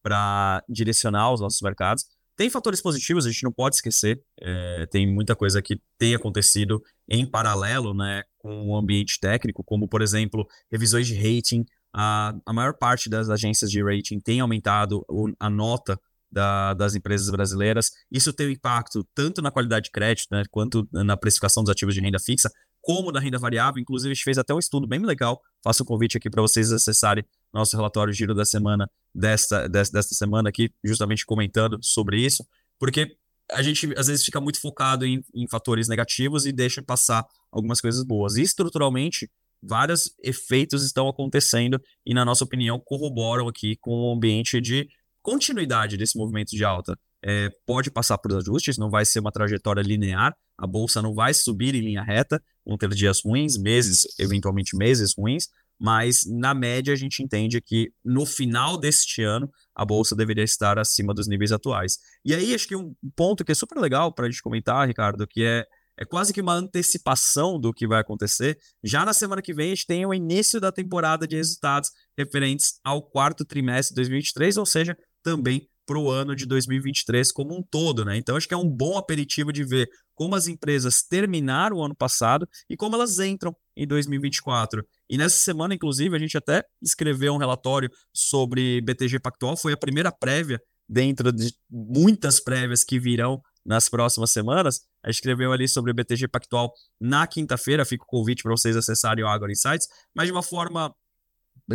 para 0.03 0.63
direcionar 0.69 1.33
os 1.33 1.41
nossos 1.41 1.61
mercados. 1.61 2.05
Tem 2.37 2.51
fatores 2.51 2.79
positivos, 2.79 3.25
a 3.25 3.31
gente 3.31 3.43
não 3.43 3.51
pode 3.51 3.77
esquecer. 3.77 4.21
É, 4.39 4.85
tem 4.85 5.11
muita 5.11 5.35
coisa 5.35 5.59
que 5.59 5.81
tem 5.97 6.13
acontecido 6.13 6.83
em 7.09 7.25
paralelo 7.25 7.95
né, 7.95 8.23
com 8.37 8.67
o 8.69 8.77
ambiente 8.77 9.19
técnico, 9.19 9.63
como, 9.63 9.87
por 9.87 10.03
exemplo, 10.03 10.47
revisões 10.71 11.07
de 11.07 11.15
rating. 11.15 11.65
A, 11.91 12.35
a 12.45 12.53
maior 12.53 12.75
parte 12.75 13.09
das 13.09 13.27
agências 13.31 13.71
de 13.71 13.81
rating 13.81 14.19
tem 14.19 14.39
aumentado 14.39 15.03
a 15.39 15.49
nota 15.49 15.99
da, 16.31 16.75
das 16.75 16.93
empresas 16.93 17.27
brasileiras. 17.31 17.91
Isso 18.11 18.31
tem 18.31 18.47
um 18.47 18.51
impacto 18.51 19.03
tanto 19.15 19.41
na 19.41 19.49
qualidade 19.49 19.85
de 19.85 19.91
crédito, 19.91 20.27
né, 20.31 20.43
quanto 20.51 20.87
na 20.91 21.17
precificação 21.17 21.63
dos 21.63 21.71
ativos 21.71 21.95
de 21.95 22.01
renda 22.01 22.19
fixa, 22.19 22.51
como 22.87 23.11
da 23.11 23.19
renda 23.19 23.37
variável. 23.37 23.81
Inclusive, 23.81 24.11
a 24.11 24.13
gente 24.13 24.23
fez 24.23 24.37
até 24.37 24.53
um 24.53 24.59
estudo 24.59 24.87
bem 24.87 24.99
legal. 24.99 25.41
Faço 25.61 25.83
um 25.83 25.85
convite 25.85 26.15
aqui 26.15 26.29
para 26.29 26.41
vocês 26.41 26.71
acessarem 26.71 27.25
nosso 27.53 27.75
relatório 27.75 28.13
Giro 28.13 28.33
da 28.33 28.45
Semana 28.45 28.89
desta, 29.13 29.67
desta, 29.67 29.97
desta 29.97 30.15
semana 30.15 30.47
aqui, 30.47 30.71
justamente 30.81 31.25
comentando 31.25 31.77
sobre 31.81 32.21
isso, 32.25 32.47
porque 32.79 33.17
a 33.51 33.61
gente 33.61 33.93
às 33.97 34.07
vezes 34.07 34.23
fica 34.23 34.39
muito 34.39 34.61
focado 34.61 35.05
em, 35.05 35.21
em 35.35 35.45
fatores 35.49 35.89
negativos 35.89 36.45
e 36.45 36.53
deixa 36.53 36.81
passar 36.81 37.25
algumas 37.51 37.81
coisas 37.81 38.05
boas. 38.05 38.37
E 38.37 38.41
estruturalmente, 38.41 39.29
vários 39.61 40.13
efeitos 40.23 40.81
estão 40.85 41.09
acontecendo 41.09 41.81
e, 42.05 42.13
na 42.13 42.23
nossa 42.23 42.45
opinião, 42.45 42.79
corroboram 42.79 43.49
aqui 43.49 43.75
com 43.81 43.91
o 43.91 44.13
ambiente 44.13 44.61
de 44.61 44.87
continuidade 45.21 45.97
desse 45.97 46.17
movimento 46.17 46.51
de 46.51 46.63
alta. 46.63 46.97
É, 47.21 47.49
pode 47.65 47.91
passar 47.91 48.17
por 48.17 48.33
ajustes, 48.33 48.77
não 48.77 48.89
vai 48.89 49.05
ser 49.05 49.19
uma 49.19 49.31
trajetória 49.31 49.81
linear, 49.81 50.33
a 50.57 50.65
bolsa 50.65 51.01
não 51.01 51.13
vai 51.13 51.33
subir 51.33 51.75
em 51.75 51.81
linha 51.81 52.01
reta, 52.01 52.41
vão 52.67 52.77
ter 52.77 52.89
dias 52.89 53.21
ruins, 53.23 53.57
meses, 53.57 54.05
eventualmente 54.19 54.75
meses 54.75 55.13
ruins, 55.17 55.47
mas 55.79 56.25
na 56.25 56.53
média 56.53 56.93
a 56.93 56.97
gente 56.97 57.23
entende 57.23 57.61
que 57.61 57.91
no 58.03 58.25
final 58.25 58.77
deste 58.77 59.21
ano 59.21 59.49
a 59.75 59.85
bolsa 59.85 60.15
deveria 60.15 60.43
estar 60.43 60.77
acima 60.77 61.13
dos 61.13 61.27
níveis 61.27 61.51
atuais. 61.51 61.99
E 62.25 62.33
aí 62.33 62.53
acho 62.53 62.67
que 62.67 62.75
um 62.75 62.95
ponto 63.15 63.45
que 63.45 63.51
é 63.51 63.55
super 63.55 63.79
legal 63.79 64.11
para 64.11 64.25
a 64.25 64.29
gente 64.29 64.41
comentar, 64.41 64.87
Ricardo, 64.87 65.27
que 65.27 65.43
é, 65.43 65.65
é 65.97 66.03
quase 66.03 66.33
que 66.33 66.41
uma 66.41 66.55
antecipação 66.55 67.59
do 67.59 67.71
que 67.71 67.87
vai 67.87 68.01
acontecer. 68.01 68.57
Já 68.83 69.05
na 69.05 69.13
semana 69.13 69.41
que 69.41 69.53
vem 69.53 69.67
a 69.67 69.75
gente 69.75 69.85
tem 69.85 70.05
o 70.05 70.13
início 70.13 70.59
da 70.59 70.71
temporada 70.71 71.27
de 71.27 71.35
resultados 71.35 71.91
referentes 72.17 72.79
ao 72.83 73.01
quarto 73.01 73.45
trimestre 73.45 73.93
de 73.93 74.01
2023, 74.01 74.57
ou 74.57 74.65
seja, 74.65 74.97
também 75.23 75.69
para 75.85 75.97
o 75.97 76.09
ano 76.09 76.35
de 76.35 76.45
2023 76.45 77.31
como 77.31 77.57
um 77.57 77.63
todo, 77.63 78.03
né? 78.03 78.17
Então 78.17 78.35
acho 78.35 78.47
que 78.47 78.53
é 78.53 78.57
um 78.57 78.69
bom 78.69 78.97
aperitivo 78.97 79.53
de 79.53 79.63
ver 79.63 79.89
como 80.17 80.35
as 80.35 80.47
empresas 80.47 81.03
terminaram 81.03 81.77
o 81.77 81.83
ano 81.83 81.95
passado 81.95 82.49
e 82.67 82.75
como 82.75 82.95
elas 82.95 83.19
entram 83.19 83.55
em 83.75 83.85
2024. 83.85 84.83
E 85.07 85.15
nessa 85.15 85.37
semana, 85.37 85.75
inclusive, 85.75 86.15
a 86.15 86.19
gente 86.19 86.35
até 86.35 86.65
escreveu 86.81 87.35
um 87.35 87.37
relatório 87.37 87.89
sobre 88.11 88.81
BTG 88.81 89.19
Pactual, 89.19 89.55
foi 89.55 89.73
a 89.73 89.77
primeira 89.77 90.11
prévia 90.11 90.59
dentro 90.89 91.31
de 91.31 91.53
muitas 91.69 92.39
prévias 92.39 92.83
que 92.83 92.99
virão 92.99 93.39
nas 93.63 93.87
próximas 93.87 94.31
semanas. 94.31 94.81
A 95.03 95.09
gente 95.09 95.17
escreveu 95.17 95.51
ali 95.51 95.67
sobre 95.67 95.93
BTG 95.93 96.27
Pactual 96.27 96.73
na 96.99 97.27
quinta-feira, 97.27 97.85
fica 97.85 98.03
o 98.03 98.07
convite 98.07 98.41
para 98.41 98.51
vocês 98.51 98.75
acessarem 98.75 99.23
o 99.23 99.27
Agora 99.27 99.51
Insights, 99.51 99.87
mas 100.15 100.25
de 100.25 100.31
uma 100.31 100.41
forma 100.41 100.91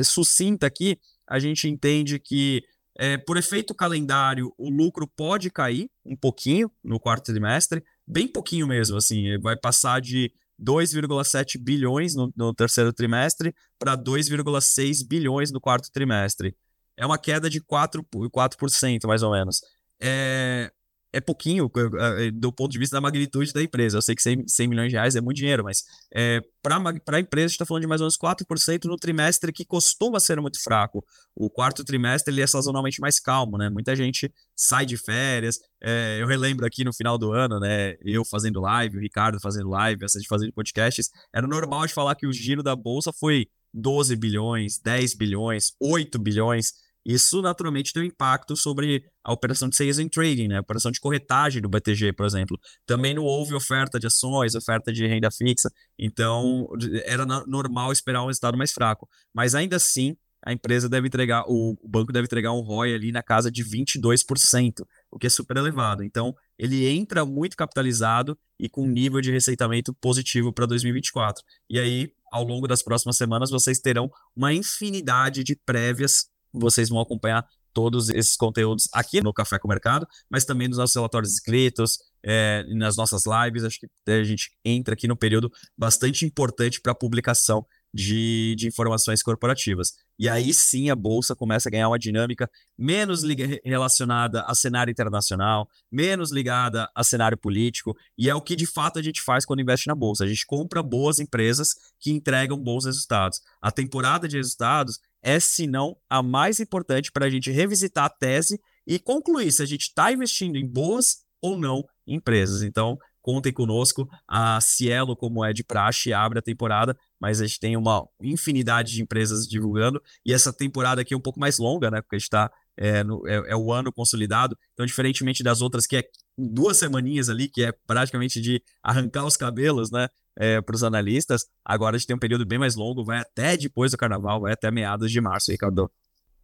sucinta 0.02 0.66
aqui, 0.66 0.99
a 1.28 1.38
gente 1.38 1.68
entende 1.68 2.18
que 2.18 2.61
é, 2.99 3.16
por 3.16 3.37
efeito 3.37 3.75
calendário, 3.75 4.52
o 4.58 4.68
lucro 4.68 5.06
pode 5.06 5.50
cair 5.50 5.90
um 6.04 6.16
pouquinho 6.16 6.70
no 6.84 7.00
quarto 7.00 7.32
trimestre, 7.32 7.82
bem 8.12 8.28
pouquinho 8.28 8.66
mesmo, 8.66 8.97
assim, 8.97 9.38
vai 9.40 9.57
passar 9.57 10.00
de 10.00 10.33
2,7 10.62 11.59
bilhões 11.59 12.14
no, 12.14 12.33
no, 12.37 12.54
terceiro 12.54 12.92
trimestre 12.92 13.54
para 13.78 13.97
2,6 13.97 15.07
bilhões 15.07 15.50
no 15.50 15.61
quarto 15.61 15.90
trimestre. 15.90 16.54
É 16.97 17.07
uma 17.07 17.19
queda 17.19 17.49
de 17.49 17.61
4%, 17.61 18.04
4% 18.31 19.07
mais 19.07 19.23
ou 19.23 19.33
menos. 19.33 19.61
É, 20.00 20.71
é 21.12 21.21
pouquinho 21.21 21.71
é, 22.19 22.31
do 22.31 22.50
ponto 22.50 22.73
de 22.73 22.78
vista 22.78 22.97
da 22.97 23.00
magnitude 23.00 23.52
da 23.52 23.62
empresa. 23.62 23.99
Eu 23.99 24.02
sei 24.02 24.14
que 24.14 24.23
100, 24.23 24.49
100 24.49 24.69
milhões 24.69 24.88
de 24.88 24.97
reais 24.97 25.14
é 25.14 25.21
muito 25.21 25.37
dinheiro, 25.37 25.62
mas 25.62 25.85
é, 26.14 26.40
para 26.62 26.76
a 26.78 27.21
empresa, 27.21 27.45
a 27.45 27.49
gente 27.49 27.52
está 27.52 27.66
falando 27.66 27.83
de 27.83 27.87
mais 27.87 28.00
ou 28.00 28.07
menos 28.07 28.16
4% 28.16 28.85
no 28.85 28.97
trimestre 28.97 29.52
que 29.52 29.64
costuma 29.64 30.19
ser 30.19 30.40
muito 30.40 30.62
fraco. 30.62 31.04
O 31.35 31.50
quarto 31.50 31.85
trimestre 31.85 32.33
ele 32.33 32.40
é 32.40 32.47
sazonalmente 32.47 33.00
mais 33.00 33.21
calmo, 33.21 33.59
né? 33.59 33.69
Muita 33.69 33.95
gente 33.95 34.33
sai 34.57 34.87
de 34.87 34.97
férias. 34.97 35.59
É, 35.83 36.19
eu 36.21 36.26
relembro 36.26 36.64
aqui 36.64 36.85
no 36.85 36.92
final 36.92 37.19
do 37.19 37.33
ano, 37.33 37.61
né? 37.61 37.97
Eu 38.00 38.25
fazendo 38.25 38.61
live, 38.61 38.97
o 38.97 39.00
Ricardo 39.00 39.38
fazendo 39.40 39.69
live, 39.69 40.04
essa 40.04 40.19
de 40.19 40.26
fazendo 40.26 40.52
podcasts. 40.52 41.11
Era 41.35 41.47
normal 41.47 41.87
de 41.87 41.92
falar 41.92 42.14
que 42.14 42.26
o 42.26 42.33
giro 42.33 42.62
da 42.62 42.75
bolsa 42.75 43.12
foi 43.12 43.49
12 43.75 44.16
bilhões, 44.16 44.78
10 44.78 45.14
bilhões, 45.14 45.73
8 45.81 46.19
bilhões. 46.19 46.73
Isso 47.04 47.42
naturalmente 47.42 47.92
tem 47.92 48.02
um 48.02 48.06
impacto 48.06 48.56
sobre 48.56 49.04
a 49.25 49.32
operação 49.32 49.68
de 49.68 49.76
sales 49.76 49.99
and 49.99 50.09
trading, 50.09 50.49
né? 50.49 50.59
A 50.59 50.61
operação 50.61 50.90
de 50.90 51.00
corretagem 51.00 51.61
do 51.61 51.68
BTG, 51.68 52.12
por 52.12 52.26
exemplo. 52.26 52.59
Também 52.87 53.14
não 53.14 53.25
houve 53.25 53.54
oferta 53.54 53.99
de 53.99 54.06
ações, 54.06 54.54
oferta 54.54 54.92
de 54.92 55.06
renda 55.06 55.30
fixa, 55.30 55.71
então 55.99 56.68
era 57.04 57.26
normal 57.47 57.92
esperar 57.92 58.23
um 58.23 58.26
resultado 58.26 58.56
mais 58.56 58.73
fraco. 58.73 59.09
Mas 59.35 59.54
ainda 59.54 59.76
assim, 59.76 60.16
a 60.44 60.52
empresa 60.52 60.88
deve 60.88 61.06
entregar, 61.06 61.44
o, 61.47 61.76
banco 61.85 62.12
deve 62.12 62.26
entregar 62.26 62.52
um 62.52 62.61
ROI 62.61 62.94
ali 62.94 63.12
na 63.12 63.23
casa 63.23 63.50
de 63.50 63.64
22%, 63.64 64.85
o 65.11 65.18
que 65.18 65.28
é 65.28 65.30
super 65.30 65.56
elevado. 65.56 66.02
Então, 66.02 66.35
ele 66.59 66.87
entra 66.88 67.25
muito 67.25 67.56
capitalizado 67.56 68.37
e 68.59 68.68
com 68.68 68.87
nível 68.87 69.21
de 69.21 69.30
receitamento 69.30 69.94
positivo 69.94 70.52
para 70.52 70.66
2024. 70.66 71.44
E 71.71 71.78
aí, 71.78 72.12
ao 72.32 72.42
longo 72.42 72.66
das 72.66 72.82
próximas 72.82 73.16
semanas, 73.16 73.50
vocês 73.50 73.78
terão 73.78 74.11
uma 74.35 74.52
infinidade 74.52 75.44
de 75.44 75.54
prévias 75.54 76.26
vocês 76.52 76.88
vão 76.88 77.00
acompanhar 77.00 77.47
todos 77.73 78.09
esses 78.11 78.37
conteúdos 78.37 78.88
aqui 78.92 79.23
no 79.23 79.32
Café 79.32 79.59
com 79.59 79.66
o 79.66 79.71
Mercado, 79.71 80.06
mas 80.30 80.44
também 80.44 80.68
nos 80.68 80.78
nossos 80.78 80.94
relatórios 80.94 81.32
escritos, 81.32 81.99
é, 82.23 82.64
nas 82.75 82.97
nossas 82.97 83.25
lives. 83.26 83.64
Acho 83.64 83.80
que 83.80 83.88
a 84.11 84.23
gente 84.23 84.50
entra 84.64 84.94
aqui 84.94 85.09
no 85.09 85.16
período 85.16 85.50
bastante 85.76 86.25
importante 86.25 86.80
para 86.80 86.92
a 86.92 86.94
publicação 86.94 87.66
de, 87.94 88.54
de, 88.56 88.66
informações 88.68 89.23
corporativas. 89.23 89.92
E 90.18 90.26
aí 90.28 90.54
sim 90.54 90.88
a 90.88 90.97
bolsa 90.97 91.37
começa 91.37 91.68
a 91.68 91.73
ganhar 91.73 91.88
uma 91.88 91.99
dinâmica 91.99 92.49
menos 92.78 93.23
relacionada 93.64 94.42
a 94.42 94.54
cenário 94.54 94.90
internacional, 94.90 95.68
menos 95.90 96.32
ligada 96.32 96.88
a 96.94 97.04
cenário 97.04 97.37
político, 97.37 97.94
e 98.16 98.30
é 98.30 98.35
o 98.35 98.40
que 98.40 98.56
de 98.56 98.66
fato 98.66 98.99
a 98.99 99.02
gente 99.02 99.21
faz 99.21 99.44
quando 99.44 99.61
investe 99.61 99.88
na 99.88 99.94
bolsa. 99.94 100.25
A 100.25 100.26
gente 100.26 100.47
compra 100.47 100.82
boas 100.82 101.18
empresas 101.18 101.75
que 102.00 102.11
entregam 102.11 102.56
bons 102.56 102.87
resultados. 102.87 103.40
A 103.61 103.71
temporada 103.71 104.26
de 104.26 104.38
resultados 104.38 104.99
é, 105.23 105.38
se 105.38 105.67
não, 105.67 105.97
a 106.11 106.23
mais 106.23 106.61
importante 106.61 107.12
para 107.12 107.26
a 107.26 107.31
gente 107.31 107.50
revisitar 107.50 108.05
a 108.05 108.11
tese 108.11 108.61
e 108.87 108.99
concluir 108.99 109.52
se 109.52 109.62
a 109.62 109.67
gente 109.67 109.83
está 109.83 110.12
investindo 110.12 110.57
em 110.57 110.67
boas 110.67 111.19
ou 111.41 111.57
não 111.59 111.85
empresas. 112.07 112.62
Então, 112.62 112.99
contem 113.23 113.52
conosco. 113.52 114.09
A 114.26 114.61
Cielo, 114.61 115.17
como 115.17 115.45
é 115.45 115.52
de 115.52 115.64
praxe, 115.64 116.12
abre 116.12 116.41
a 116.41 116.43
temporada, 116.43 116.97
mas 117.21 117.41
a 117.41 117.47
gente 117.47 117.61
tem 117.61 117.76
uma 117.76 118.07
infinidade 118.21 118.93
de 118.93 119.02
empresas 119.02 119.47
divulgando. 119.47 120.02
E 120.26 120.33
essa 120.33 120.52
temporada 120.52 121.00
aqui 121.00 121.14
é 121.14 121.17
um 121.17 121.21
pouco 121.21 121.41
mais 121.41 121.59
longa, 121.59 121.91
né? 121.91 122.02
Porque 122.02 122.17
a 122.17 122.19
gente 122.19 122.26
está 122.26 122.50
é, 122.76 123.00
é, 123.26 123.52
é, 123.52 123.57
o 123.57 123.73
ano 123.73 123.93
consolidado. 123.93 124.57
Então, 124.73 124.85
diferentemente 124.85 125.43
das 125.43 125.61
outras, 125.61 125.87
que 125.87 125.97
é 125.97 126.05
duas 126.36 126.78
semaninhas 126.78 127.28
ali, 127.28 127.48
que 127.48 127.62
é 127.62 127.72
praticamente 127.86 128.40
de 128.40 128.62
arrancar 128.82 129.24
os 129.24 129.36
cabelos, 129.36 129.90
né? 129.90 130.08
É, 130.34 130.62
para 130.62 130.74
os 130.74 130.82
analistas, 130.82 131.44
agora 131.62 131.94
a 131.94 131.98
gente 131.98 132.06
tem 132.06 132.16
um 132.16 132.18
período 132.18 132.46
bem 132.46 132.58
mais 132.58 132.74
longo, 132.74 133.04
vai 133.04 133.18
até 133.18 133.54
depois 133.54 133.90
do 133.90 133.98
carnaval, 133.98 134.40
vai 134.40 134.54
até 134.54 134.70
meados 134.70 135.12
de 135.12 135.20
março, 135.20 135.50
Ricardo. 135.50 135.90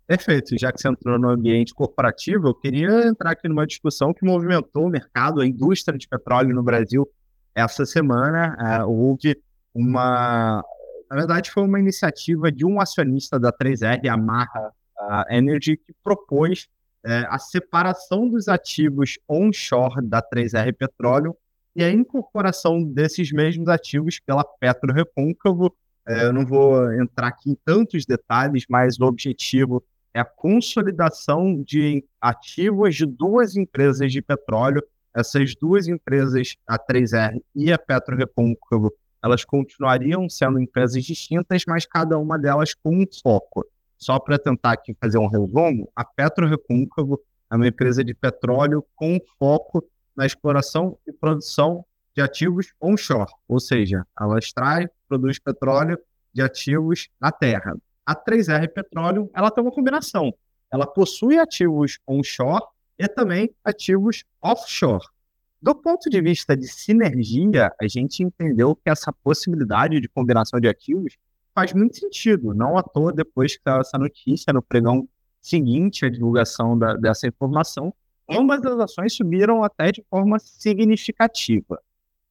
Perfeito. 0.06 0.58
Já 0.58 0.72
que 0.72 0.80
você 0.80 0.88
entrou 0.88 1.18
no 1.18 1.28
ambiente 1.28 1.74
corporativo, 1.74 2.48
eu 2.48 2.54
queria 2.54 3.06
entrar 3.06 3.32
aqui 3.32 3.48
numa 3.48 3.66
discussão 3.66 4.12
que 4.12 4.24
movimentou 4.24 4.86
o 4.86 4.90
mercado, 4.90 5.40
a 5.40 5.46
indústria 5.46 5.98
de 5.98 6.08
petróleo 6.08 6.54
no 6.54 6.62
Brasil. 6.62 7.06
Essa 7.54 7.84
semana 7.84 8.84
uh, 8.84 8.90
houve 8.90 9.38
uma. 9.74 10.62
Na 11.10 11.16
verdade, 11.16 11.50
foi 11.50 11.62
uma 11.62 11.78
iniciativa 11.78 12.50
de 12.50 12.64
um 12.64 12.80
acionista 12.80 13.38
da 13.38 13.52
3R, 13.52 14.08
a 14.08 14.16
Marra 14.16 14.72
Energy, 15.30 15.76
que 15.76 15.94
propôs 16.02 16.68
uh, 17.04 17.26
a 17.28 17.38
separação 17.38 18.28
dos 18.28 18.48
ativos 18.48 19.18
onshore 19.28 20.02
da 20.02 20.22
3R 20.22 20.74
Petróleo 20.74 21.36
e 21.74 21.82
a 21.84 21.90
incorporação 21.90 22.82
desses 22.82 23.30
mesmos 23.30 23.68
ativos 23.68 24.18
pela 24.18 24.42
Petro 24.42 24.92
Recôncavo. 24.92 25.74
eu 26.06 26.32
não 26.32 26.44
vou 26.44 26.92
entrar 26.92 27.28
aqui 27.28 27.50
em 27.50 27.58
tantos 27.64 28.04
detalhes, 28.04 28.64
mas 28.68 28.98
o 28.98 29.04
objetivo 29.04 29.84
é 30.12 30.20
a 30.20 30.24
consolidação 30.24 31.62
de 31.62 32.04
ativos 32.20 32.96
de 32.96 33.06
duas 33.06 33.56
empresas 33.56 34.10
de 34.10 34.20
petróleo. 34.20 34.82
Essas 35.14 35.54
duas 35.54 35.86
empresas, 35.86 36.56
a 36.66 36.78
3R 36.78 37.40
e 37.54 37.72
a 37.72 37.78
Petro 37.78 38.16
Recôncavo, 38.16 38.92
elas 39.22 39.44
continuariam 39.44 40.28
sendo 40.28 40.60
empresas 40.60 41.04
distintas, 41.04 41.62
mas 41.66 41.86
cada 41.86 42.18
uma 42.18 42.38
delas 42.38 42.74
com 42.74 43.02
um 43.02 43.06
foco. 43.22 43.64
Só 43.98 44.18
para 44.18 44.38
tentar 44.38 44.72
aqui 44.72 44.94
fazer 45.00 45.18
um 45.18 45.26
resumo, 45.26 45.90
a 45.94 46.04
Petro 46.04 46.48
Recôncavo 46.48 47.20
é 47.50 47.56
uma 47.56 47.66
empresa 47.66 48.04
de 48.04 48.14
petróleo 48.14 48.84
com 48.94 49.18
foco 49.38 49.84
na 50.16 50.24
exploração 50.24 50.98
e 51.06 51.12
produção 51.12 51.84
de 52.14 52.22
ativos 52.22 52.72
onshore, 52.80 53.30
ou 53.46 53.60
seja, 53.60 54.06
ela 54.18 54.38
extrai, 54.38 54.88
produz 55.08 55.38
petróleo 55.38 55.98
de 56.32 56.42
ativos 56.42 57.08
na 57.20 57.30
terra 57.30 57.76
a 58.08 58.16
3R 58.16 58.72
Petróleo 58.72 59.30
ela 59.34 59.50
tem 59.50 59.62
uma 59.62 59.70
combinação. 59.70 60.32
Ela 60.72 60.86
possui 60.86 61.38
ativos 61.38 61.98
onshore 62.08 62.64
e 62.98 63.06
também 63.06 63.54
ativos 63.62 64.24
offshore. 64.40 65.04
Do 65.60 65.74
ponto 65.74 66.08
de 66.08 66.18
vista 66.22 66.56
de 66.56 66.66
sinergia, 66.66 67.70
a 67.78 67.86
gente 67.86 68.22
entendeu 68.22 68.74
que 68.74 68.88
essa 68.88 69.12
possibilidade 69.12 70.00
de 70.00 70.08
combinação 70.08 70.58
de 70.58 70.66
ativos 70.68 71.18
faz 71.58 71.72
muito 71.72 71.98
sentido. 71.98 72.54
Não 72.54 72.78
à 72.78 72.84
toa, 72.84 73.12
depois 73.12 73.56
que 73.56 73.62
saiu 73.64 73.80
essa 73.80 73.98
notícia, 73.98 74.52
no 74.52 74.62
pregão 74.62 75.08
seguinte 75.40 76.06
à 76.06 76.08
divulgação 76.08 76.78
da, 76.78 76.94
dessa 76.94 77.26
informação, 77.26 77.92
ambas 78.30 78.64
as 78.64 78.78
ações 78.78 79.16
subiram 79.16 79.64
até 79.64 79.90
de 79.90 80.04
forma 80.08 80.38
significativa. 80.38 81.82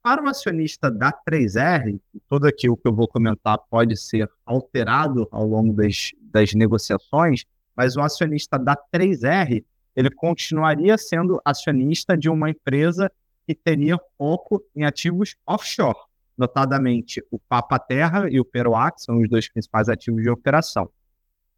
Para 0.02 0.24
o 0.24 0.30
acionista 0.30 0.90
da 0.90 1.12
3R, 1.12 2.00
tudo 2.30 2.48
aquilo 2.48 2.78
que 2.78 2.88
eu 2.88 2.96
vou 2.96 3.06
comentar 3.06 3.58
pode 3.70 3.98
ser 3.98 4.32
alterado 4.46 5.28
ao 5.30 5.46
longo 5.46 5.74
das, 5.74 6.12
das 6.22 6.54
negociações, 6.54 7.44
mas 7.76 7.98
o 7.98 8.02
acionista 8.02 8.58
da 8.58 8.78
3R, 8.78 9.62
ele 9.94 10.10
continuaria 10.10 10.98
sendo 10.98 11.42
acionista 11.44 12.18
de 12.18 12.30
uma 12.30 12.50
empresa 12.50 13.12
que 13.46 13.54
teria 13.54 14.00
foco 14.18 14.64
em 14.74 14.86
ativos 14.86 15.36
offshore, 15.46 15.98
notadamente 16.38 17.24
o 17.32 17.40
Papa 17.40 17.80
Terra 17.80 18.28
e 18.30 18.40
o 18.40 18.46
Peroac, 18.46 19.02
são 19.02 19.20
os 19.20 19.30
dois 19.30 19.50
principais 19.50 19.90
ativos 19.90 20.22
de 20.22 20.30
operação. 20.30 20.90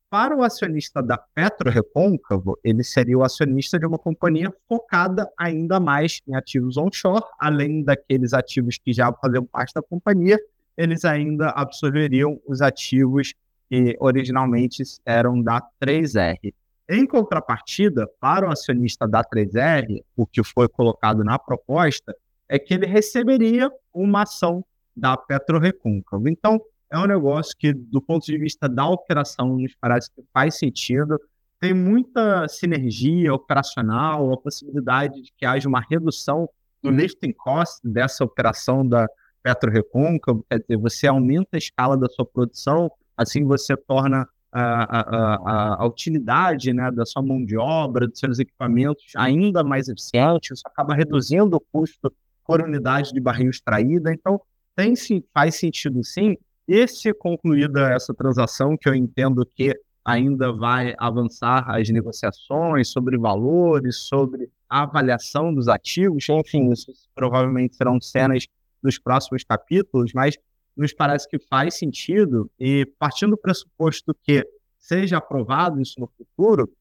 Para 0.10 0.36
o 0.36 0.42
acionista 0.42 1.04
da 1.04 1.18
Petro 1.18 1.70
Recôncavo, 1.70 2.58
ele 2.64 2.84
seria 2.84 3.18
o 3.18 3.24
acionista 3.24 3.78
de 3.78 3.86
uma 3.86 4.00
companhia 4.00 4.52
focada 4.68 5.30
ainda 5.38 5.80
mais 5.80 6.20
em 6.28 6.34
ativos 6.34 6.78
onshore, 6.78 7.24
além 7.40 7.84
daqueles 7.84 8.34
ativos 8.34 8.80
que 8.80 8.92
já 8.92 9.14
faziam 9.14 9.46
parte 9.46 9.72
da 9.74 9.84
companhia, 9.84 10.40
eles 10.76 11.06
ainda 11.06 11.50
absorveriam 11.50 12.42
os 12.48 12.60
ativos 12.60 13.36
que 13.70 13.96
originalmente 14.00 14.82
eram 15.06 15.40
da 15.44 15.62
3R. 15.80 16.54
Em 16.90 17.06
contrapartida, 17.06 18.10
para 18.20 18.48
o 18.48 18.52
acionista 18.52 19.08
da 19.08 19.24
3R, 19.24 20.04
o 20.16 20.26
que 20.26 20.44
foi 20.44 20.68
colocado 20.68 21.24
na 21.24 21.38
proposta 21.38 22.16
é 22.48 22.58
que 22.58 22.74
ele 22.74 22.88
receberia 22.88 23.72
uma 23.94 24.24
ação 24.24 24.66
da 24.96 25.16
Petro 25.18 25.60
Recôncavo. 25.60 26.28
Então, 26.28 26.60
é 26.92 26.98
um 26.98 27.06
negócio 27.06 27.56
que, 27.58 27.74
do 27.74 28.02
ponto 28.02 28.26
de 28.26 28.38
vista 28.38 28.68
da 28.68 28.88
operação, 28.88 29.58
nos 29.58 29.76
parece 29.80 30.10
que 30.12 30.24
faz 30.34 30.58
sentido. 30.58 31.20
Tem 31.60 31.74
muita 31.74 32.48
sinergia 32.48 33.34
operacional, 33.34 34.34
a 34.34 34.38
possibilidade 34.38 35.22
de 35.22 35.32
que 35.38 35.46
haja 35.46 35.68
uma 35.68 35.82
redução 35.82 36.50
do 36.82 36.90
lifting 36.90 37.34
cost 37.34 37.80
dessa 37.84 38.24
operação 38.24 38.88
da 38.88 39.08
Petro 39.44 39.72
Recôncavo, 39.72 40.46
quer 40.50 40.60
dizer, 40.60 40.78
você 40.78 41.08
aumenta 41.08 41.50
a 41.54 41.58
escala 41.58 41.98
da 41.98 42.08
sua 42.08 42.26
produção, 42.26 42.92
assim 43.16 43.44
você 43.44 43.76
torna 43.76 44.28
a, 44.52 44.62
a, 44.62 45.02
a, 45.02 45.84
a, 45.84 45.86
utilidade 45.86 46.74
né, 46.74 46.90
da 46.92 47.06
sua 47.06 47.22
mão 47.22 47.44
de 47.44 47.58
obra, 47.58 48.08
dos 48.08 48.20
seus 48.20 48.40
equipamentos 48.40 49.12
ainda 49.16 49.64
mais 49.64 49.88
eficiente, 49.88 50.54
isso 50.54 50.64
acaba 50.66 50.96
reduzindo 50.96 51.56
o 51.56 51.60
custo 51.60 52.12
por 52.46 52.62
unidade 52.62 53.14
de 53.14 53.20
barril 53.20 53.50
extraída. 53.50 54.12
Então, 54.12 54.42
tem, 54.80 55.24
faz 55.34 55.56
sentido 55.56 56.04
sim. 56.04 56.38
E 56.68 56.88
se 56.88 57.14
concluída 57.14 57.92
essa 57.92 58.14
transação, 58.14 58.78
que 58.78 58.88
eu 58.88 58.96
entendo 58.96 59.46
que 59.46 59.78
ainda 60.06 60.54
vai 60.54 60.94
avançar 60.98 61.70
as 61.70 61.90
negociações 61.90 62.90
sobre 62.90 63.18
valores, 63.18 63.98
sobre 64.04 64.50
a 64.70 64.84
avaliação 64.84 65.54
dos 65.54 65.68
ativos, 65.68 66.30
enfim, 66.30 66.72
isso 66.72 66.92
provavelmente 67.14 67.76
serão 67.76 68.00
cenas 68.00 68.48
dos 68.82 68.98
próximos 68.98 69.44
capítulos, 69.44 70.14
mas 70.14 70.38
nos 70.78 70.94
parece 70.94 71.28
que 71.28 71.40
faz 71.40 71.78
sentido. 71.78 72.50
E 72.58 72.86
partindo 72.98 73.32
do 73.32 73.38
pressuposto 73.38 74.16
que 74.24 74.48
seja 74.78 75.18
aprovado 75.18 75.82
isso 75.82 76.00
no 76.00 76.08
futuro, 76.08 76.72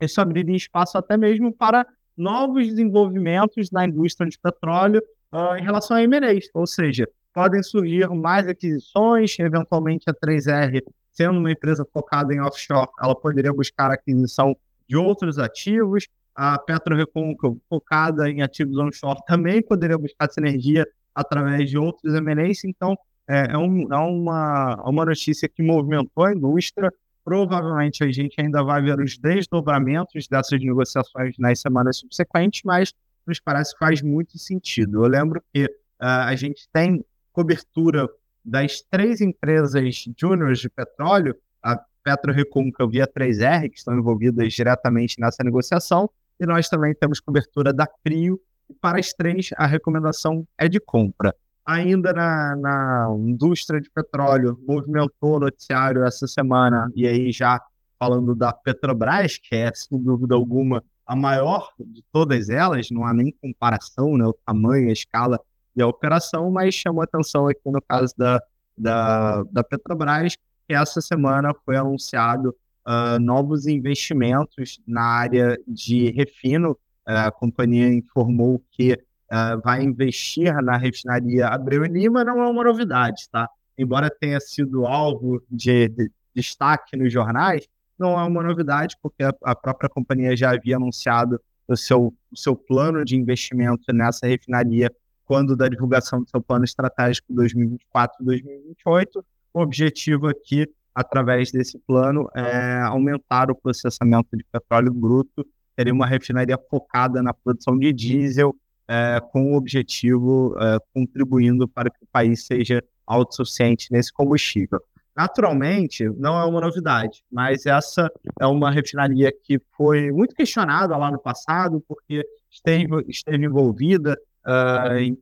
isso 0.00 0.20
abriria 0.20 0.56
espaço 0.56 0.96
até 0.96 1.16
mesmo 1.16 1.52
para 1.52 1.86
novos 2.16 2.66
desenvolvimentos 2.68 3.70
na 3.70 3.86
indústria 3.86 4.28
de 4.28 4.38
petróleo 4.38 5.02
uh, 5.32 5.56
em 5.56 5.62
relação 5.62 5.96
a 5.96 6.02
M&As, 6.02 6.48
ou 6.54 6.66
seja, 6.66 7.08
podem 7.32 7.62
surgir 7.62 8.08
mais 8.10 8.46
aquisições, 8.46 9.38
eventualmente 9.38 10.04
a 10.08 10.14
3R, 10.14 10.82
sendo 11.12 11.38
uma 11.38 11.50
empresa 11.50 11.86
focada 11.92 12.34
em 12.34 12.40
offshore, 12.40 12.88
ela 13.00 13.14
poderia 13.14 13.52
buscar 13.52 13.90
aquisição 13.90 14.56
de 14.88 14.96
outros 14.96 15.38
ativos, 15.38 16.06
a 16.34 16.58
Petro 16.58 16.96
Recôncavo, 16.96 17.60
focada 17.68 18.28
em 18.30 18.42
ativos 18.42 18.78
onshore, 18.78 19.20
também 19.26 19.62
poderia 19.62 19.98
buscar 19.98 20.30
sinergia 20.30 20.86
através 21.14 21.68
de 21.68 21.76
outros 21.76 22.14
M&As, 22.14 22.64
então 22.64 22.96
é, 23.28 23.52
é, 23.52 23.58
um, 23.58 23.92
é 23.92 23.96
uma, 23.96 24.82
uma 24.84 25.04
notícia 25.04 25.48
que 25.48 25.62
movimentou 25.62 26.24
a 26.24 26.32
indústria, 26.32 26.92
provavelmente 27.24 28.02
a 28.02 28.10
gente 28.10 28.40
ainda 28.40 28.62
vai 28.62 28.82
ver 28.82 28.98
os 28.98 29.18
desdobramentos 29.18 30.26
dessas 30.26 30.60
negociações 30.60 31.36
nas 31.38 31.60
semanas 31.60 31.98
subsequentes, 31.98 32.62
mas 32.64 32.92
nos 33.26 33.38
parece 33.38 33.72
que 33.72 33.78
faz 33.78 34.02
muito 34.02 34.38
sentido. 34.38 35.04
Eu 35.04 35.08
lembro 35.08 35.42
que 35.52 35.64
uh, 35.66 35.68
a 36.00 36.34
gente 36.34 36.68
tem 36.72 37.04
cobertura 37.32 38.08
das 38.44 38.80
três 38.82 39.20
empresas 39.20 40.04
júniores 40.16 40.58
de 40.58 40.68
petróleo, 40.68 41.36
a 41.62 41.78
Petro 42.02 42.32
Recôncavo 42.32 42.94
e 42.94 43.00
a 43.00 43.06
3R, 43.06 43.70
que 43.70 43.78
estão 43.78 43.96
envolvidas 43.96 44.52
diretamente 44.52 45.20
nessa 45.20 45.44
negociação, 45.44 46.10
e 46.38 46.46
nós 46.46 46.68
também 46.68 46.94
temos 46.94 47.20
cobertura 47.20 47.72
da 47.72 47.86
Frio, 48.02 48.40
e 48.68 48.74
para 48.74 48.98
as 48.98 49.12
três 49.12 49.50
a 49.56 49.66
recomendação 49.66 50.46
é 50.56 50.68
de 50.68 50.80
compra. 50.80 51.34
Ainda 51.66 52.12
na, 52.12 52.56
na 52.56 53.14
indústria 53.18 53.80
de 53.80 53.90
petróleo, 53.90 54.58
movimentou 54.66 55.36
o 55.36 55.40
noticiário 55.40 56.04
essa 56.04 56.26
semana, 56.26 56.90
e 56.94 57.06
aí 57.06 57.30
já 57.30 57.60
falando 57.98 58.34
da 58.34 58.50
Petrobras, 58.50 59.36
que 59.36 59.54
é, 59.54 59.70
sem 59.74 60.02
dúvida 60.02 60.34
alguma, 60.34 60.82
a 61.06 61.14
maior 61.14 61.70
de 61.78 62.02
todas 62.10 62.48
elas, 62.48 62.90
não 62.90 63.04
há 63.04 63.12
nem 63.12 63.30
comparação, 63.42 64.16
né, 64.16 64.24
o 64.24 64.32
tamanho, 64.32 64.88
a 64.88 64.92
escala 64.92 65.38
e 65.76 65.82
a 65.82 65.86
operação, 65.86 66.50
mas 66.50 66.74
chamou 66.74 67.02
atenção 67.02 67.46
aqui 67.46 67.60
no 67.66 67.80
caso 67.82 68.14
da, 68.16 68.42
da, 68.76 69.42
da 69.44 69.64
Petrobras, 69.64 70.36
que 70.66 70.74
essa 70.74 71.00
semana 71.00 71.54
foi 71.64 71.76
anunciado 71.76 72.54
uh, 72.86 73.18
novos 73.20 73.66
investimentos 73.66 74.80
na 74.86 75.02
área 75.02 75.58
de 75.66 76.10
refino. 76.10 76.76
A 77.04 77.30
companhia 77.30 77.92
informou 77.92 78.62
que 78.70 78.92
uh, 78.92 79.60
vai 79.62 79.82
investir 79.82 80.52
na 80.62 80.76
refinaria 80.76 81.48
Abreu 81.48 81.84
e 81.84 81.88
Lima, 81.88 82.24
não 82.24 82.40
é 82.42 82.48
uma 82.48 82.64
novidade, 82.64 83.28
tá? 83.30 83.48
Embora 83.76 84.10
tenha 84.10 84.38
sido 84.40 84.86
alvo 84.86 85.42
de, 85.50 85.88
de 85.88 86.10
destaque 86.34 86.96
nos 86.96 87.12
jornais, 87.12 87.66
não 87.98 88.18
é 88.18 88.24
uma 88.24 88.42
novidade, 88.42 88.96
porque 89.02 89.22
a, 89.22 89.32
a 89.42 89.54
própria 89.54 89.88
companhia 89.88 90.36
já 90.36 90.52
havia 90.52 90.76
anunciado 90.76 91.40
o 91.66 91.76
seu, 91.76 92.14
o 92.30 92.36
seu 92.36 92.56
plano 92.56 93.04
de 93.04 93.16
investimento 93.16 93.92
nessa 93.92 94.26
refinaria 94.26 94.90
quando 95.30 95.54
da 95.54 95.68
divulgação 95.68 96.24
do 96.24 96.28
seu 96.28 96.42
plano 96.42 96.64
estratégico 96.64 97.32
2024-2028. 97.32 99.24
O 99.54 99.60
objetivo 99.60 100.26
aqui 100.26 100.66
através 100.92 101.52
desse 101.52 101.78
plano, 101.78 102.28
é, 102.34 102.80
aumentar 102.80 103.48
o 103.48 103.54
processamento 103.54 104.36
de 104.36 104.44
petróleo 104.50 104.92
bruto, 104.92 105.46
teria 105.76 105.94
uma 105.94 106.04
refinaria 106.04 106.58
focada 106.68 107.22
na 107.22 107.32
produção 107.32 107.78
de 107.78 107.92
diesel, 107.92 108.56
é, 108.88 109.20
com 109.30 109.52
o 109.52 109.56
objetivo 109.56 110.56
é, 110.58 110.78
contribuindo 110.92 111.68
para 111.68 111.88
que 111.88 112.02
o 112.02 112.08
país 112.10 112.44
seja 112.44 112.82
autossuficiente 113.06 113.86
nesse 113.92 114.12
combustível. 114.12 114.82
Naturalmente, 115.16 116.08
não 116.18 116.36
é 116.40 116.44
uma 116.44 116.60
novidade, 116.60 117.22
mas 117.30 117.66
essa 117.66 118.10
é 118.40 118.46
uma 118.48 118.68
refinaria 118.72 119.30
que 119.30 119.60
foi 119.76 120.10
muito 120.10 120.34
questionada 120.34 120.96
lá 120.96 121.08
no 121.08 121.20
passado, 121.20 121.80
porque 121.86 122.26
esteve, 122.50 123.04
esteve 123.08 123.46
envolvida 123.46 124.18
uh, 124.46 124.96
em, 124.96 125.18